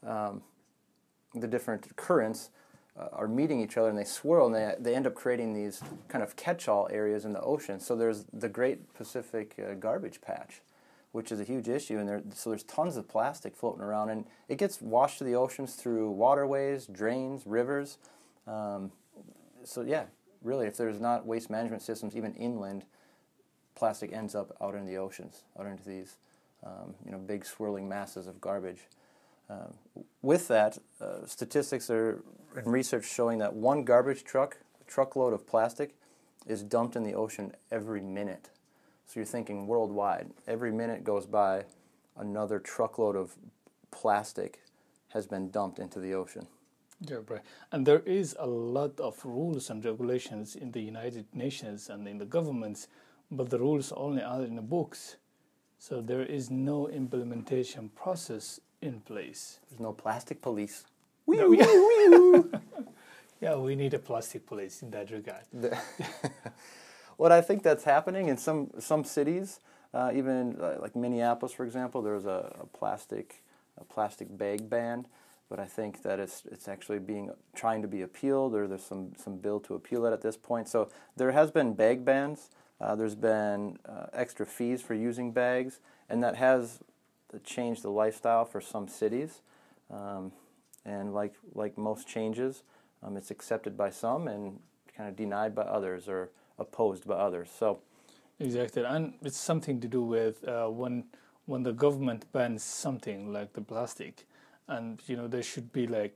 Um, 0.05 0.41
the 1.33 1.47
different 1.47 1.95
currents 1.95 2.49
uh, 2.99 3.07
are 3.11 3.27
meeting 3.27 3.59
each 3.59 3.77
other 3.77 3.89
and 3.89 3.97
they 3.97 4.03
swirl 4.03 4.45
and 4.45 4.55
they, 4.55 4.75
they 4.79 4.95
end 4.95 5.07
up 5.07 5.15
creating 5.15 5.53
these 5.53 5.81
kind 6.07 6.23
of 6.23 6.35
catch-all 6.35 6.87
areas 6.91 7.25
in 7.25 7.33
the 7.33 7.41
ocean. 7.41 7.79
So 7.79 7.95
there's 7.95 8.25
the 8.31 8.49
Great 8.49 8.93
Pacific 8.93 9.55
uh, 9.57 9.73
Garbage 9.73 10.21
Patch, 10.21 10.61
which 11.13 11.31
is 11.31 11.39
a 11.39 11.43
huge 11.43 11.69
issue, 11.69 11.99
and 11.99 12.09
there, 12.09 12.21
so 12.33 12.49
there's 12.49 12.63
tons 12.63 12.97
of 12.97 13.07
plastic 13.07 13.55
floating 13.55 13.81
around, 13.81 14.09
and 14.09 14.25
it 14.49 14.57
gets 14.57 14.81
washed 14.81 15.19
to 15.19 15.23
the 15.23 15.35
oceans 15.35 15.75
through 15.75 16.09
waterways, 16.09 16.87
drains, 16.87 17.43
rivers. 17.45 17.99
Um, 18.47 18.91
so 19.63 19.81
yeah, 19.81 20.05
really, 20.41 20.65
if 20.65 20.75
there's 20.75 20.99
not 20.99 21.25
waste 21.25 21.49
management 21.49 21.83
systems 21.83 22.15
even 22.15 22.33
inland, 22.33 22.83
plastic 23.75 24.11
ends 24.11 24.33
up 24.33 24.57
out 24.59 24.73
in 24.73 24.85
the 24.85 24.97
oceans, 24.97 25.43
out 25.57 25.67
into 25.67 25.83
these 25.83 26.17
um, 26.65 26.95
you 27.05 27.11
know 27.11 27.19
big 27.19 27.45
swirling 27.45 27.87
masses 27.87 28.25
of 28.27 28.41
garbage. 28.41 28.81
Um, 29.49 29.73
with 30.23 30.47
that, 30.47 30.79
uh, 30.99 31.25
statistics 31.27 31.89
are 31.91 32.23
and 32.55 32.67
research 32.67 33.05
showing 33.05 33.37
that 33.39 33.53
one 33.53 33.83
garbage 33.83 34.23
truck, 34.23 34.57
truckload 34.87 35.33
of 35.33 35.47
plastic, 35.47 35.95
is 36.47 36.63
dumped 36.63 36.95
in 36.95 37.03
the 37.03 37.13
ocean 37.13 37.53
every 37.71 38.01
minute. 38.01 38.49
So 39.05 39.19
you're 39.19 39.25
thinking 39.25 39.67
worldwide, 39.67 40.31
every 40.47 40.71
minute 40.71 41.03
goes 41.03 41.25
by, 41.25 41.65
another 42.17 42.59
truckload 42.59 43.15
of 43.15 43.35
plastic 43.91 44.61
has 45.09 45.27
been 45.27 45.51
dumped 45.51 45.79
into 45.79 45.99
the 45.99 46.13
ocean. 46.13 46.47
Yeah, 47.01 47.17
right. 47.27 47.41
And 47.71 47.85
there 47.85 47.99
is 47.99 48.35
a 48.39 48.47
lot 48.47 48.99
of 48.99 49.23
rules 49.25 49.69
and 49.69 49.83
regulations 49.83 50.55
in 50.55 50.71
the 50.71 50.81
United 50.81 51.25
Nations 51.33 51.89
and 51.89 52.07
in 52.07 52.17
the 52.17 52.25
governments, 52.25 52.87
but 53.29 53.49
the 53.49 53.59
rules 53.59 53.91
only 53.91 54.21
are 54.21 54.43
in 54.43 54.55
the 54.55 54.61
books. 54.61 55.17
So 55.79 56.01
there 56.01 56.23
is 56.23 56.49
no 56.49 56.87
implementation 56.87 57.89
process 57.89 58.59
in 58.81 59.01
place. 59.01 59.59
There's 59.69 59.81
no 59.81 59.91
plastic 59.91 60.41
police. 60.41 60.85
No, 61.27 61.51
yeah. 61.51 62.59
yeah, 63.41 63.55
we 63.55 63.75
need 63.75 63.93
a 63.93 63.99
plastic 63.99 64.45
police 64.45 64.81
in 64.81 64.91
that 64.91 65.11
regard. 65.11 65.43
What 67.17 67.31
I 67.31 67.41
think 67.41 67.63
that's 67.63 67.83
happening 67.83 68.27
in 68.27 68.37
some 68.37 68.71
some 68.79 69.03
cities, 69.03 69.59
uh, 69.93 70.11
even 70.13 70.57
uh, 70.59 70.77
like 70.81 70.95
Minneapolis, 70.95 71.53
for 71.53 71.65
example, 71.65 72.01
there's 72.01 72.25
a, 72.25 72.55
a 72.59 72.65
plastic 72.77 73.43
a 73.77 73.83
plastic 73.83 74.35
bag 74.37 74.69
ban, 74.69 75.07
but 75.49 75.59
I 75.59 75.65
think 75.65 76.03
that 76.03 76.19
it's 76.19 76.43
it's 76.51 76.67
actually 76.67 76.99
being 76.99 77.31
trying 77.55 77.81
to 77.81 77.87
be 77.87 78.01
appealed, 78.01 78.55
or 78.55 78.67
there's 78.67 78.83
some 78.83 79.13
some 79.17 79.37
bill 79.37 79.59
to 79.61 79.75
appeal 79.75 80.05
it 80.05 80.13
at 80.13 80.21
this 80.21 80.37
point. 80.37 80.67
So 80.67 80.89
there 81.15 81.31
has 81.31 81.51
been 81.51 81.73
bag 81.73 82.05
bans. 82.05 82.49
Uh, 82.81 82.95
there's 82.95 83.15
been 83.15 83.77
uh, 83.87 84.07
extra 84.13 84.45
fees 84.45 84.81
for 84.81 84.93
using 84.93 85.31
bags, 85.31 85.79
and 86.09 86.23
that 86.23 86.35
has 86.35 86.79
changed 87.43 87.81
the 87.83 87.89
lifestyle 87.89 88.45
for 88.45 88.59
some 88.59 88.87
cities, 88.87 89.41
um, 89.89 90.31
and 90.85 91.13
like 91.13 91.35
like 91.53 91.77
most 91.77 92.07
changes, 92.07 92.63
um, 93.01 93.15
it's 93.15 93.31
accepted 93.31 93.77
by 93.77 93.89
some 93.89 94.27
and 94.27 94.59
kind 94.95 95.09
of 95.09 95.15
denied 95.15 95.55
by 95.55 95.63
others 95.63 96.07
or 96.07 96.29
opposed 96.57 97.07
by 97.07 97.15
others. 97.15 97.49
So 97.57 97.79
exactly, 98.39 98.83
and 98.83 99.13
it's 99.21 99.37
something 99.37 99.79
to 99.81 99.87
do 99.87 100.03
with 100.03 100.47
uh, 100.47 100.67
when 100.67 101.05
when 101.45 101.63
the 101.63 101.73
government 101.73 102.31
bans 102.31 102.63
something 102.63 103.31
like 103.31 103.53
the 103.53 103.61
plastic, 103.61 104.25
and 104.67 105.01
you 105.07 105.15
know 105.15 105.27
there 105.27 105.43
should 105.43 105.71
be 105.71 105.87
like 105.87 106.15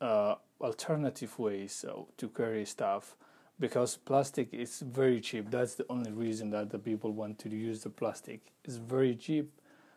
uh, 0.00 0.36
alternative 0.60 1.38
ways 1.38 1.84
uh, 1.88 2.02
to 2.16 2.28
carry 2.28 2.64
stuff 2.64 3.16
because 3.60 3.96
plastic 3.96 4.52
is 4.52 4.80
very 4.80 5.20
cheap. 5.20 5.50
That's 5.50 5.74
the 5.74 5.86
only 5.88 6.12
reason 6.12 6.50
that 6.50 6.70
the 6.70 6.78
people 6.78 7.12
want 7.12 7.38
to 7.40 7.48
use 7.48 7.82
the 7.82 7.90
plastic. 7.90 8.40
It's 8.64 8.76
very 8.76 9.14
cheap, 9.16 9.50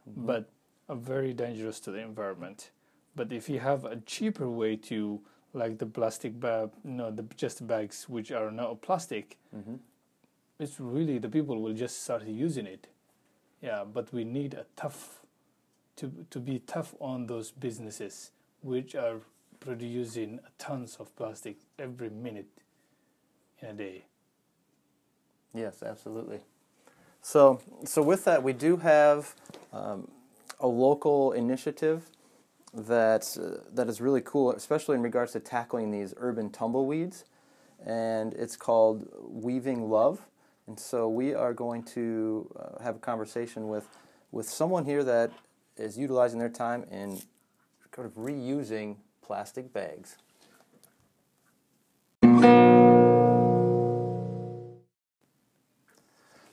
mm-hmm. 0.09 0.25
but 0.25 0.49
very 0.89 1.33
dangerous 1.33 1.79
to 1.81 1.91
the 1.91 1.99
environment. 1.99 2.71
But 3.15 3.31
if 3.31 3.49
you 3.49 3.59
have 3.59 3.85
a 3.85 3.97
cheaper 3.97 4.49
way 4.49 4.75
to, 4.77 5.21
like 5.53 5.77
the 5.77 5.85
plastic 5.85 6.39
bag, 6.39 6.69
no, 6.83 7.11
the 7.11 7.23
just 7.35 7.65
bags 7.67 8.07
which 8.07 8.31
are 8.31 8.51
not 8.51 8.81
plastic, 8.81 9.37
mm-hmm. 9.55 9.75
it's 10.59 10.79
really 10.79 11.17
the 11.17 11.29
people 11.29 11.61
will 11.61 11.73
just 11.73 12.03
start 12.03 12.25
using 12.25 12.67
it. 12.67 12.87
Yeah, 13.61 13.83
but 13.83 14.11
we 14.13 14.23
need 14.23 14.53
a 14.53 14.65
tough 14.75 15.19
to 15.97 16.11
to 16.29 16.39
be 16.39 16.59
tough 16.59 16.95
on 16.99 17.27
those 17.27 17.51
businesses 17.51 18.31
which 18.61 18.95
are 18.95 19.19
producing 19.59 20.39
tons 20.57 20.97
of 20.99 21.15
plastic 21.15 21.57
every 21.79 22.09
minute 22.09 22.49
in 23.61 23.69
a 23.69 23.73
day. 23.73 24.05
Yes, 25.53 25.83
absolutely. 25.83 26.39
So, 27.21 27.61
so 27.85 28.01
with 28.01 28.25
that, 28.25 28.41
we 28.41 28.53
do 28.53 28.77
have 28.77 29.35
um, 29.71 30.09
a 30.59 30.67
local 30.67 31.33
initiative 31.33 32.09
that 32.73 33.37
uh, 33.37 33.63
that 33.73 33.89
is 33.89 33.99
really 33.99 34.21
cool, 34.21 34.51
especially 34.53 34.95
in 34.95 35.01
regards 35.01 35.33
to 35.33 35.39
tackling 35.39 35.91
these 35.91 36.13
urban 36.17 36.49
tumbleweeds, 36.49 37.25
and 37.85 38.33
it's 38.33 38.55
called 38.55 39.07
Weaving 39.21 39.89
Love. 39.89 40.21
And 40.67 40.79
so 40.79 41.09
we 41.09 41.33
are 41.33 41.53
going 41.53 41.83
to 41.83 42.49
uh, 42.57 42.83
have 42.83 42.95
a 42.97 42.99
conversation 42.99 43.67
with 43.67 43.87
with 44.31 44.47
someone 44.47 44.85
here 44.85 45.03
that 45.03 45.31
is 45.77 45.97
utilizing 45.97 46.39
their 46.39 46.49
time 46.49 46.85
in 46.91 47.21
kind 47.91 48.05
of 48.05 48.13
reusing 48.15 48.95
plastic 49.21 49.73
bags. 49.73 50.17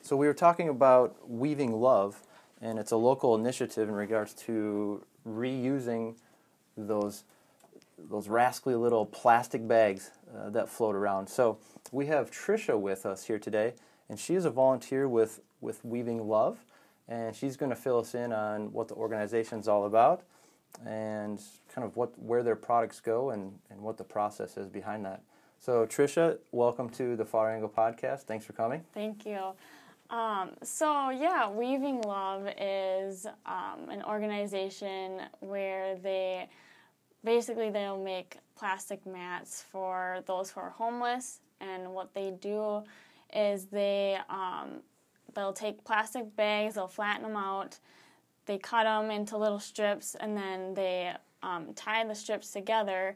So 0.01 0.17
we 0.17 0.25
were 0.25 0.33
talking 0.33 0.69
about 0.69 1.29
Weaving 1.29 1.71
Love, 1.79 2.23
and 2.61 2.79
it's 2.79 2.91
a 2.91 2.97
local 2.97 3.35
initiative 3.35 3.87
in 3.87 3.93
regards 3.93 4.33
to 4.33 5.05
reusing 5.27 6.15
those 6.77 7.23
those 8.09 8.29
rascally 8.29 8.75
little 8.75 9.05
plastic 9.05 9.67
bags 9.67 10.11
uh, 10.33 10.49
that 10.49 10.69
float 10.69 10.95
around. 10.95 11.27
So 11.27 11.57
we 11.91 12.05
have 12.05 12.31
Trisha 12.31 12.79
with 12.79 13.05
us 13.05 13.25
here 13.25 13.39
today, 13.39 13.73
and 14.07 14.17
she 14.17 14.35
is 14.35 14.45
a 14.45 14.49
volunteer 14.49 15.07
with 15.07 15.41
with 15.61 15.83
Weaving 15.83 16.27
Love, 16.27 16.59
and 17.07 17.35
she's 17.35 17.57
going 17.57 17.69
to 17.71 17.75
fill 17.75 17.99
us 17.99 18.15
in 18.15 18.31
on 18.31 18.71
what 18.71 18.87
the 18.87 18.95
organization 18.95 19.59
is 19.59 19.67
all 19.67 19.85
about, 19.85 20.23
and 20.85 21.41
kind 21.73 21.85
of 21.85 21.97
what 21.97 22.17
where 22.17 22.43
their 22.43 22.55
products 22.55 22.99
go 22.99 23.31
and 23.31 23.59
and 23.69 23.81
what 23.81 23.97
the 23.97 24.03
process 24.03 24.55
is 24.57 24.69
behind 24.69 25.05
that. 25.05 25.21
So 25.59 25.85
Trisha, 25.85 26.37
welcome 26.51 26.89
to 26.91 27.17
the 27.17 27.25
Far 27.25 27.51
Angle 27.51 27.69
Podcast. 27.69 28.21
Thanks 28.21 28.45
for 28.45 28.53
coming. 28.53 28.85
Thank 28.93 29.25
you. 29.25 29.39
Um, 30.09 30.51
so 30.63 31.11
yeah, 31.11 31.49
Weaving 31.49 32.01
Love 32.01 32.47
is 32.59 33.27
um, 33.45 33.89
an 33.89 34.03
organization 34.03 35.21
where 35.39 35.95
they 35.97 36.49
basically 37.23 37.69
they'll 37.69 38.03
make 38.03 38.37
plastic 38.57 39.05
mats 39.05 39.63
for 39.71 40.23
those 40.25 40.49
who 40.49 40.61
are 40.61 40.71
homeless, 40.71 41.41
and 41.61 41.93
what 41.93 42.13
they 42.13 42.31
do 42.41 42.81
is 43.33 43.65
they 43.65 44.17
um, 44.29 44.81
they'll 45.35 45.53
take 45.53 45.83
plastic 45.83 46.35
bags, 46.35 46.75
they'll 46.75 46.87
flatten 46.87 47.21
them 47.21 47.37
out, 47.37 47.77
they 48.47 48.57
cut 48.57 48.85
them 48.85 49.11
into 49.11 49.37
little 49.37 49.59
strips, 49.59 50.15
and 50.19 50.35
then 50.35 50.73
they 50.73 51.13
um, 51.43 51.67
tie 51.75 52.03
the 52.03 52.15
strips 52.15 52.51
together, 52.51 53.15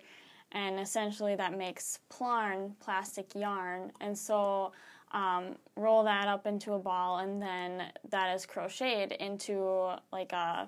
and 0.51 0.79
essentially 0.79 1.35
that 1.35 1.57
makes 1.57 1.99
plarn 2.09 2.75
plastic 2.79 3.33
yarn, 3.33 3.91
and 3.99 4.15
so 4.15 4.71
um, 5.13 5.55
roll 5.75 6.03
that 6.03 6.27
up 6.27 6.47
into 6.47 6.73
a 6.73 6.79
ball, 6.79 7.19
and 7.19 7.41
then 7.41 7.83
that 8.09 8.35
is 8.35 8.45
crocheted 8.45 9.13
into 9.13 9.93
like 10.11 10.31
a 10.31 10.67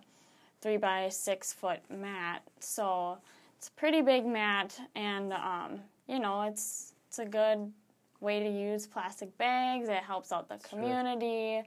three 0.61 0.77
by 0.77 1.09
six 1.09 1.51
foot 1.53 1.79
mat. 1.89 2.43
So 2.59 3.17
it's 3.57 3.69
a 3.69 3.71
pretty 3.71 4.01
big 4.01 4.25
mat, 4.25 4.79
and 4.95 5.33
um, 5.33 5.79
you 6.07 6.19
know 6.19 6.43
it's 6.43 6.93
it's 7.07 7.19
a 7.19 7.25
good 7.25 7.71
way 8.19 8.39
to 8.39 8.49
use 8.49 8.85
plastic 8.87 9.35
bags. 9.37 9.89
It 9.89 10.03
helps 10.03 10.31
out 10.31 10.47
the 10.47 10.57
community. 10.67 11.63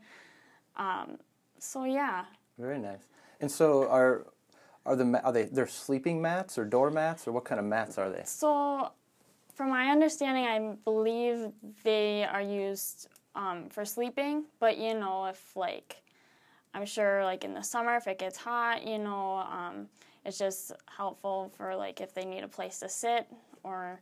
Sure. 0.77 0.87
Um, 0.87 1.19
so 1.59 1.85
yeah. 1.85 2.25
Very 2.59 2.79
nice. 2.79 3.09
And 3.41 3.51
so 3.51 3.89
are 3.89 4.27
are 4.87 4.97
the 4.97 5.21
are 5.25 5.33
they 5.33 5.45
they're 5.45 5.67
sleeping 5.67 6.21
mats 6.23 6.59
or 6.59 6.65
door 6.65 6.91
mats 6.91 7.27
or 7.27 7.33
what 7.33 7.45
kind 7.45 7.59
of 7.59 7.67
mats 7.67 7.99
are 7.99 8.11
they? 8.11 8.23
So 8.25 8.91
from 9.59 9.71
my 9.71 9.91
understanding, 9.91 10.45
I 10.45 10.77
believe 10.85 11.51
they 11.83 12.23
are 12.23 12.41
used 12.41 13.09
um, 13.35 13.69
for 13.69 13.85
sleeping, 13.85 14.45
but 14.61 14.79
you 14.79 14.95
know, 14.95 15.27
if 15.27 15.57
like, 15.57 15.97
I'm 16.75 16.87
sure 16.87 17.25
like 17.25 17.43
in 17.43 17.55
the 17.55 17.63
summer, 17.63 17.97
if 17.97 18.07
it 18.07 18.21
gets 18.21 18.39
hot, 18.39 18.87
you 18.87 18.99
know, 18.99 19.39
um, 19.51 19.89
it's 20.25 20.39
just 20.39 20.71
helpful 20.87 21.53
for 21.57 21.75
like 21.75 22.01
if 22.01 22.15
they 22.15 22.25
need 22.25 22.45
a 22.45 22.49
place 22.49 22.79
to 22.79 22.89
sit 22.89 23.27
or, 23.65 24.01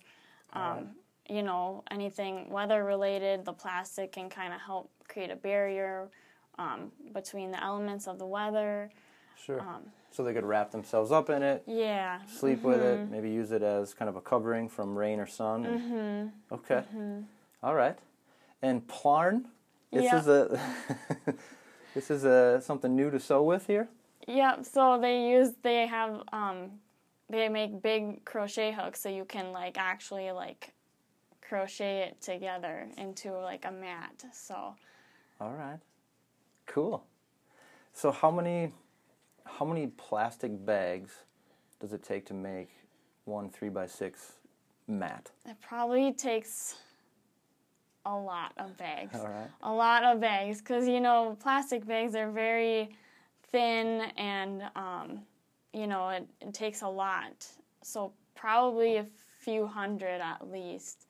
um, 0.53 0.91
you 1.31 1.43
know, 1.43 1.83
anything 1.91 2.51
weather 2.51 2.85
related, 2.85 3.47
the 3.47 3.53
plastic 3.55 4.13
can 4.13 4.29
kind 4.29 4.53
of 4.53 4.61
help 4.61 4.91
create 5.09 5.31
a 5.31 5.37
barrier 5.37 6.11
um, 6.59 6.93
between 7.15 7.51
the 7.51 7.65
elements 7.65 8.07
of 8.07 8.19
the 8.19 8.27
weather. 8.27 8.91
Sure. 9.43 9.63
So 10.17 10.25
they 10.25 10.33
could 10.33 10.47
wrap 10.47 10.71
themselves 10.71 11.13
up 11.13 11.29
in 11.29 11.43
it. 11.43 11.63
Yeah. 11.67 12.21
Sleep 12.27 12.61
mm-hmm. 12.61 12.69
with 12.69 12.81
it. 12.81 13.01
Mm-hmm. 13.01 13.13
Maybe 13.13 13.29
use 13.29 13.53
it 13.53 13.63
as 13.63 13.93
kind 13.93 14.09
of 14.09 14.17
a 14.17 14.23
covering 14.23 14.67
from 14.67 14.97
rain 14.97 15.21
or 15.21 15.27
sun. 15.27 15.65
Mm-hmm. 15.67 16.55
Okay. 16.55 16.85
Mm-hmm. 16.97 17.21
All 17.63 17.75
right. 17.75 17.99
And 18.63 18.89
plarn. 18.89 19.45
This 19.93 20.05
yeah. 20.05 20.19
is 20.19 20.27
a 20.27 20.59
this 21.95 22.11
is 22.11 22.25
a 22.25 22.63
something 22.63 22.97
new 22.97 23.11
to 23.11 23.21
sew 23.21 23.43
with 23.43 23.67
here. 23.67 23.89
Yeah. 24.27 24.63
So 24.63 24.99
they 24.99 25.29
use 25.29 25.51
they 25.61 25.87
have 25.87 26.23
um, 26.33 26.71
they 27.29 27.51
make 27.51 27.83
big 27.83 28.25
crochet 28.25 28.73
hooks 28.73 29.03
so 29.03 29.11
you 29.11 29.27
can 29.27 29.53
like 29.53 29.77
actually 29.77 30.33
like 30.33 30.73
crochet 31.47 32.09
it 32.09 32.23
together 32.23 32.89
into 32.97 33.33
like 33.33 33.67
a 33.67 33.71
mat. 33.71 34.25
So. 34.33 34.77
All 35.43 35.53
right. 35.53 35.81
Cool. 36.65 37.05
So 37.93 38.11
how 38.11 38.31
many 38.31 38.73
how 39.47 39.65
many 39.65 39.87
plastic 39.89 40.65
bags 40.65 41.13
does 41.81 41.93
it 41.93 42.03
take 42.03 42.27
to 42.27 42.35
make 42.35 42.71
one 43.25 43.51
three 43.51 43.69
by 43.69 43.87
six 43.87 44.33
mat? 44.87 45.31
It 45.47 45.57
probably 45.61 46.13
takes 46.13 46.77
a 48.05 48.17
lot 48.17 48.53
of 48.59 48.77
bags. 48.77 49.19
All 49.19 49.29
right. 49.29 49.49
A 49.63 49.73
lot 49.73 50.05
of 50.05 50.21
bags, 50.21 50.61
because 50.61 50.87
you 50.87 51.01
know 51.01 51.37
plastic 51.41 51.87
bags 51.87 52.15
are 52.15 52.31
very 52.31 52.97
thin, 53.51 54.03
and 54.17 54.63
um, 54.77 55.21
you 55.73 55.87
know 55.87 56.09
it, 56.11 56.27
it 56.41 56.55
takes 56.55 56.83
a 56.83 56.89
lot. 56.89 57.47
So 57.83 58.13
probably 58.35 58.97
a 58.97 59.07
few 59.41 59.67
hundred 59.67 60.21
at 60.21 60.51
least, 60.51 61.07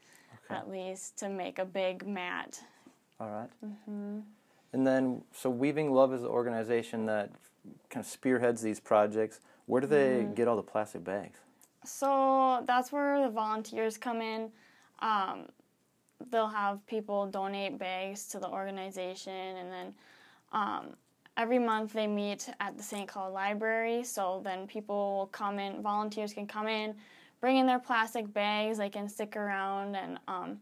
okay. 0.47 0.59
at 0.59 0.71
least 0.71 1.19
to 1.19 1.29
make 1.29 1.59
a 1.59 1.65
big 1.65 2.07
mat. 2.07 2.61
All 3.19 3.31
right. 3.31 3.51
Mm-hmm. 3.65 4.21
And 4.73 4.87
then, 4.87 5.23
so 5.33 5.49
Weaving 5.49 5.93
Love 5.93 6.13
is 6.13 6.21
the 6.21 6.29
organization 6.29 7.07
that 7.07 7.31
kind 7.91 8.05
of 8.05 8.11
spearheads 8.11 8.63
these 8.63 8.81
projects. 8.81 9.41
Where 9.67 9.81
do 9.81 9.87
they 9.87 10.25
mm. 10.25 10.35
get 10.35 10.49
all 10.49 10.57
the 10.57 10.63
plastic 10.63 11.05
bags? 11.05 11.39
So 11.85 12.63
that's 12.67 12.91
where 12.93 13.23
the 13.23 13.31
volunteers 13.31 13.97
come 13.97 14.21
in. 14.21 14.51
Um, 15.01 15.47
they'll 16.31 16.49
have 16.49 16.85
people 16.87 17.27
donate 17.27 17.79
bags 17.79 18.27
to 18.29 18.39
the 18.39 18.49
organization, 18.49 19.33
and 19.33 19.73
then 19.73 19.95
um, 20.53 20.87
every 21.37 21.59
month 21.59 21.93
they 21.93 22.07
meet 22.07 22.49
at 22.61 22.77
the 22.77 22.83
St. 22.83 23.09
Cloud 23.09 23.33
Library. 23.33 24.03
So 24.05 24.41
then 24.45 24.67
people 24.67 25.19
will 25.19 25.27
come 25.27 25.59
in, 25.59 25.83
volunteers 25.83 26.33
can 26.33 26.47
come 26.47 26.69
in, 26.69 26.95
bring 27.41 27.57
in 27.57 27.67
their 27.67 27.79
plastic 27.79 28.33
bags. 28.33 28.79
They 28.79 28.89
can 28.89 29.09
stick 29.09 29.37
around 29.37 29.95
and 29.95 30.19
um, 30.27 30.61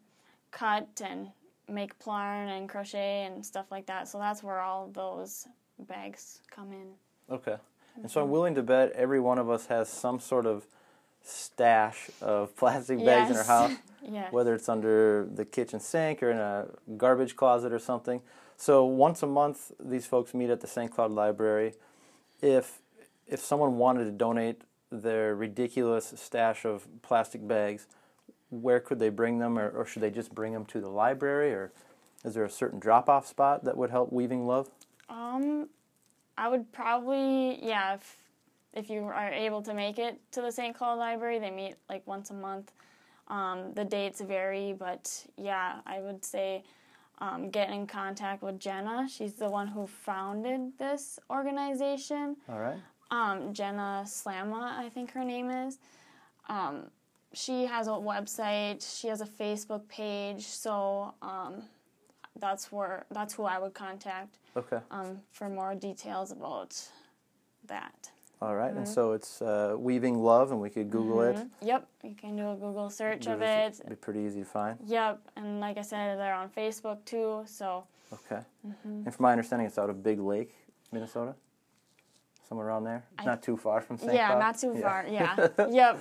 cut 0.51 1.01
and 1.05 1.29
make 1.69 1.99
plarn 1.99 2.49
and 2.49 2.69
crochet 2.69 3.25
and 3.25 3.45
stuff 3.45 3.67
like 3.71 3.87
that. 3.87 4.09
So 4.09 4.19
that's 4.19 4.43
where 4.43 4.61
all 4.61 4.91
those 4.93 5.47
bags 5.79 6.41
come 6.51 6.73
in. 6.73 6.89
Okay. 7.31 7.53
Mm-hmm. 7.53 8.03
And 8.03 8.11
so 8.11 8.23
I'm 8.23 8.31
willing 8.31 8.55
to 8.55 8.63
bet 8.63 8.93
every 8.93 9.21
one 9.21 9.39
of 9.39 9.49
us 9.51 9.67
has 9.67 9.89
some 9.89 10.21
sort 10.21 10.47
of 10.47 10.67
stash 11.23 12.11
of 12.21 12.57
plastic 12.57 12.99
bags 12.99 13.31
yes. 13.31 13.31
in 13.31 13.37
our 13.37 13.45
house, 13.45 13.79
yes. 14.09 14.33
whether 14.33 14.55
it's 14.55 14.69
under 14.69 15.29
the 15.33 15.45
kitchen 15.45 15.81
sink 15.81 16.23
or 16.23 16.31
in 16.31 16.39
a 16.39 16.67
garbage 16.97 17.37
closet 17.37 17.73
or 17.73 17.79
something. 17.79 18.21
So 18.57 18.85
once 18.85 19.23
a 19.23 19.27
month, 19.27 19.73
these 19.81 20.07
folks 20.07 20.33
meet 20.33 20.51
at 20.51 20.61
the 20.61 20.67
St. 20.67 20.91
Cloud 20.91 21.11
Library. 21.11 21.75
if 22.41 22.81
if 23.27 23.41
someone 23.41 23.79
wanted 23.79 24.05
to 24.05 24.11
donate 24.11 24.63
their 24.91 25.35
ridiculous 25.35 26.13
stash 26.17 26.65
of 26.65 26.87
plastic 27.03 27.47
bags, 27.47 27.87
where 28.51 28.81
could 28.81 28.99
they 28.99 29.09
bring 29.09 29.39
them, 29.39 29.59
or, 29.59 29.71
or 29.71 29.87
should 29.87 30.03
they 30.03 30.11
just 30.11 30.35
bring 30.35 30.53
them 30.53 30.67
to 30.67 30.81
the 30.81 30.89
library, 30.89 31.53
or 31.53 31.73
is 32.25 32.35
there 32.35 32.45
a 32.45 32.51
certain 32.51 32.79
drop-off 32.79 33.27
spot 33.27 33.65
that 33.65 33.77
would 33.77 33.91
help 33.91 34.13
Weaving 34.13 34.47
Love? 34.47 34.69
Um, 35.09 35.69
I 36.37 36.49
would 36.49 36.73
probably 36.73 37.65
yeah 37.65 37.95
if 37.95 38.17
if 38.73 38.91
you 38.91 39.05
are 39.05 39.33
able 39.33 39.63
to 39.63 39.73
make 39.73 39.99
it 39.99 40.21
to 40.33 40.43
the 40.43 40.51
St. 40.51 40.77
Cloud 40.77 40.99
Library, 40.99 41.39
they 41.39 41.51
meet 41.51 41.77
like 41.89 42.07
once 42.07 42.31
a 42.31 42.35
month. 42.35 42.73
Um, 43.29 43.73
the 43.75 43.85
dates 43.85 44.21
vary, 44.21 44.75
but 44.77 45.25
yeah, 45.37 45.77
I 45.87 46.01
would 46.01 46.25
say 46.25 46.65
um, 47.19 47.51
get 47.51 47.71
in 47.71 47.87
contact 47.87 48.43
with 48.43 48.59
Jenna. 48.59 49.09
She's 49.09 49.35
the 49.35 49.49
one 49.49 49.69
who 49.69 49.87
founded 49.87 50.77
this 50.79 51.19
organization. 51.31 52.37
All 52.49 52.59
right. 52.59 52.77
Um, 53.11 53.55
Jenna 53.55 54.03
Slama, 54.05 54.77
I 54.77 54.89
think 54.89 55.13
her 55.13 55.25
name 55.25 55.51
is. 55.51 55.79
Um, 56.49 56.91
she 57.33 57.67
has 57.67 57.87
a 57.87 57.91
website. 57.91 58.85
She 59.01 59.09
has 59.09 59.21
a 59.21 59.27
Facebook 59.27 59.87
page. 59.89 60.47
So 60.47 61.15
um, 61.23 61.63
that's 62.39 62.71
where 62.73 63.07
that's 63.11 63.35
who 63.35 63.45
I 63.45 63.59
would 63.59 63.75
contact 63.75 64.39
Okay. 64.57 64.79
um, 64.91 65.21
for 65.33 65.49
more 65.49 65.75
details 65.75 66.31
about 66.33 66.77
that. 67.67 68.11
All 68.43 68.55
right. 68.55 68.71
Mm-hmm. 68.71 68.79
And 68.79 68.89
so 68.89 69.13
it's 69.13 69.41
uh, 69.41 69.75
Weaving 69.79 70.19
Love, 70.23 70.51
and 70.51 70.61
we 70.61 70.69
could 70.69 70.91
Google 70.91 71.23
it. 71.23 71.39
Yep, 71.63 71.87
you 72.03 72.15
can 72.15 72.37
do 72.37 72.51
a 72.51 72.55
Google 72.57 72.91
search 72.91 73.27
of 73.27 73.41
it. 73.41 73.75
It'd 73.81 73.89
be 73.89 73.95
pretty 73.97 74.21
easy 74.21 74.41
to 74.41 74.45
find. 74.47 74.77
Yep, 74.85 75.21
and 75.37 75.61
like 75.61 75.79
I 75.79 75.83
said, 75.83 76.19
they're 76.19 76.35
on 76.35 76.49
Facebook 76.51 77.05
too. 77.05 77.45
So 77.47 77.85
Okay. 78.13 78.41
And 78.85 79.13
from 79.13 79.23
my 79.23 79.33
understanding, 79.33 79.67
it's 79.67 79.79
out 79.79 79.91
of 79.91 80.03
Big 80.03 80.21
Lake, 80.21 80.55
Minnesota. 80.93 81.35
Somewhere 82.49 82.67
around 82.69 82.85
there. 82.85 83.03
I- 83.19 83.25
not 83.25 83.43
too 83.43 83.57
far 83.57 83.81
from 83.81 83.97
St. 83.99 84.13
yeah, 84.13 84.29
Cloud. 84.29 84.39
not 84.39 84.59
too 84.59 84.75
far. 84.81 85.07
Yeah, 85.09 85.49
yep. 85.71 86.01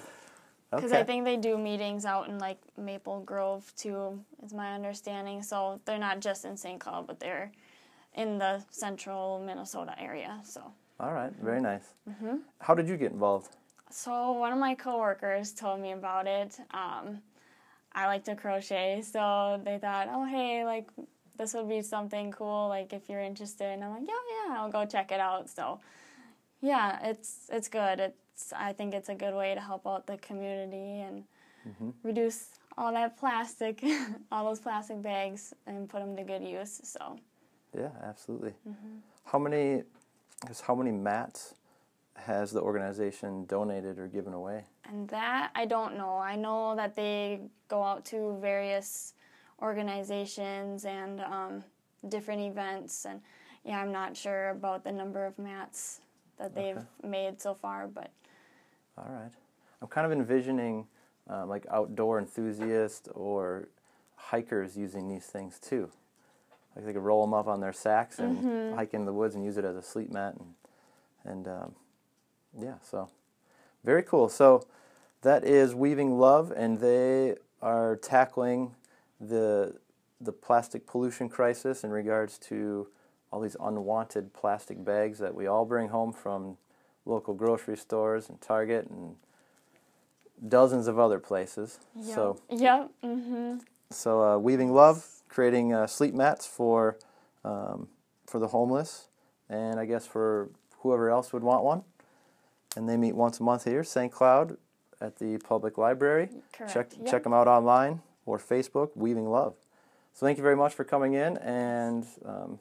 Because 0.76 0.92
Okay. 0.92 1.02
I 1.02 1.04
think 1.04 1.26
they 1.26 1.38
do 1.38 1.58
meetings 1.58 2.06
out 2.06 2.28
in 2.30 2.40
like 2.40 2.60
Maple 2.78 3.22
Grove 3.22 3.72
too, 3.76 4.20
is 4.44 4.54
my 4.54 4.74
understanding. 4.74 5.44
So 5.44 5.80
they're 5.86 6.00
not 6.00 6.20
just 6.20 6.46
in 6.46 6.58
St. 6.58 6.80
Cloud, 6.80 7.08
but 7.08 7.20
they're 7.20 7.52
in 8.16 8.38
the 8.38 8.62
central 8.72 9.40
Minnesota 9.46 9.96
area. 10.00 10.40
So. 10.44 10.62
All 11.00 11.14
right. 11.14 11.32
Very 11.42 11.58
Mm-hmm. 11.58 11.64
nice. 11.64 11.94
How 12.60 12.74
did 12.74 12.88
you 12.88 12.98
get 12.98 13.12
involved? 13.12 13.50
So 13.90 14.32
one 14.32 14.52
of 14.52 14.60
my 14.60 14.76
coworkers 14.76 15.52
told 15.54 15.80
me 15.80 15.92
about 15.92 16.28
it. 16.28 16.58
Um, 16.72 17.22
I 17.94 18.08
like 18.08 18.24
to 18.26 18.36
crochet, 18.36 19.02
so 19.04 19.62
they 19.64 19.78
thought, 19.78 20.08
oh 20.12 20.26
hey, 20.26 20.66
like 20.66 20.90
this 21.38 21.54
would 21.54 21.70
be 21.70 21.82
something 21.82 22.32
cool. 22.32 22.68
Like 22.70 22.92
if 22.94 23.10
you're 23.10 23.22
interested, 23.22 23.68
and 23.68 23.84
I'm 23.84 23.92
like, 23.92 24.08
yeah, 24.08 24.24
yeah, 24.48 24.58
I'll 24.60 24.72
go 24.72 24.86
check 24.86 25.12
it 25.12 25.20
out. 25.20 25.50
So 25.50 25.80
yeah, 26.62 27.00
it's 27.10 27.50
it's 27.52 27.68
good. 27.68 28.00
It's 28.00 28.23
I 28.56 28.74
think 28.74 28.93
it's 28.93 29.10
a 29.10 29.15
good 29.15 29.34
way 29.34 29.54
to 29.56 29.62
help 29.62 29.86
out 29.88 30.08
the 30.08 30.17
community 30.17 31.02
and 31.02 31.24
reduce 32.04 32.50
all 32.78 32.91
that 32.93 33.17
plastic, 33.17 33.84
all 34.32 34.46
those 34.46 34.60
plastic 34.60 35.02
bags, 35.02 35.54
and 35.67 35.89
put 35.89 36.00
them 36.00 36.15
to 36.15 36.24
good 36.24 36.43
use. 36.43 36.82
So 36.84 37.17
Yeah, 37.78 37.89
absolutely. 38.04 38.54
Mm-hmm. 38.67 38.98
How 39.26 39.39
many? 39.39 39.84
How 40.62 40.76
many 40.76 40.91
mats 40.91 41.56
has 42.15 42.52
the 42.52 42.60
organization 42.60 43.46
donated 43.46 43.98
or 43.98 44.08
given 44.08 44.34
away? 44.34 44.65
And 44.86 45.08
that 45.10 45.52
I 45.56 45.65
don't 45.65 45.98
know. 45.98 46.17
I 46.17 46.36
know 46.36 46.76
that 46.76 46.96
they 46.96 47.41
go 47.69 47.82
out 47.82 48.04
to 48.06 48.38
various 48.41 49.13
organizations 49.62 50.84
and 50.84 51.22
um, 51.22 51.63
different 52.10 52.41
events, 52.41 53.06
and 53.06 53.22
yeah, 53.63 53.80
I'm 53.82 53.91
not 53.91 54.17
sure 54.17 54.50
about 54.50 54.84
the 54.84 54.91
number 54.91 55.26
of 55.26 55.39
mats 55.39 56.02
that 56.39 56.56
they've 56.56 56.78
made 57.04 57.41
so 57.41 57.56
far, 57.56 57.88
but 57.88 58.12
All 58.98 59.06
right. 59.10 59.32
I'm 59.82 59.88
kind 59.88 60.06
of 60.06 60.12
envisioning 60.12 60.88
um, 61.30 61.50
like 61.50 61.65
outdoor 61.72 62.19
enthusiasts 62.19 63.08
or 63.13 63.69
hikers 64.15 64.78
using 64.78 65.10
these 65.10 65.26
things 65.26 65.60
too. 65.60 65.89
Like 66.76 66.86
they 66.86 66.93
could 66.93 67.04
roll 67.04 67.26
them 67.26 67.34
up 67.34 67.48
on 67.48 67.60
their 67.62 67.74
sacks 67.74 68.19
and 68.19 68.46
Mm-hmm. 68.46 68.76
hike 68.76 68.93
in 68.93 69.06
the 69.06 69.13
woods 69.13 69.36
and 69.36 69.43
use 69.43 69.58
it 69.58 69.65
as 69.65 69.76
a 69.76 69.82
sleep 69.82 70.12
mat 70.12 70.36
and 70.38 70.54
and 71.26 71.48
um, 71.48 71.76
yeah, 72.60 72.76
so 72.84 73.10
very 73.84 74.04
cool. 74.04 74.30
So 74.30 74.65
that 75.22 75.43
is 75.43 75.76
Weaving 75.76 76.19
Love, 76.19 76.52
and 76.56 76.80
they 76.80 77.36
are 77.62 77.96
tackling 77.98 78.76
the 79.19 79.76
the 80.22 80.32
plastic 80.34 80.88
pollution 80.88 81.30
crisis 81.30 81.84
in 81.84 81.91
regards 81.91 82.38
to 82.39 82.88
all 83.34 83.39
these 83.39 83.58
unwanted 83.60 84.32
plastic 84.32 84.86
bags 84.86 85.17
that 85.17 85.34
we 85.34 85.48
all 85.48 85.65
bring 85.65 85.89
home 85.89 86.13
from 86.13 86.56
local 87.04 87.34
grocery 87.34 87.76
stores 87.76 88.30
and 88.30 88.39
Target 88.39 88.86
and 88.88 89.15
dozens 90.48 90.86
of 90.88 91.00
other 91.00 91.19
places. 91.19 91.80
yeah, 92.00 92.13
So 92.13 92.39
yep, 92.52 92.91
hmm 93.04 93.56
so 93.89 94.24
uh, 94.24 94.38
Weaving 94.38 94.72
Love, 94.72 95.06
creating 95.30 95.74
uh, 95.74 95.88
sleep 95.88 96.13
mats 96.13 96.46
for 96.46 96.98
um, 97.43 97.88
for 98.28 98.39
the 98.39 98.48
homeless, 98.48 99.08
and 99.50 99.80
I 99.80 99.86
guess 99.86 100.06
for 100.06 100.50
whoever 100.80 101.10
else 101.10 101.34
would 101.34 101.43
want 101.43 101.63
one. 101.63 101.84
And 102.76 102.88
they 102.89 102.98
meet 102.98 103.15
once 103.15 103.39
a 103.39 103.43
month 103.43 103.65
here, 103.65 103.84
St. 103.84 104.12
Cloud, 104.12 104.58
at 105.02 105.17
the 105.17 105.38
public 105.39 105.78
library. 105.78 106.30
correct. 106.52 106.74
Check 106.74 106.91
yep. 106.98 107.08
check 107.08 107.24
them 107.24 107.34
out 107.34 107.48
online 107.48 108.02
or 108.26 108.38
Facebook, 108.38 108.91
Weaving 108.96 109.28
Love. 109.30 109.56
So 110.13 110.26
thank 110.26 110.38
you 110.38 110.43
very 110.43 110.56
much 110.56 110.74
for 110.74 110.84
coming 110.84 111.13
in, 111.13 111.38
and 111.38 112.06
um, 112.26 112.60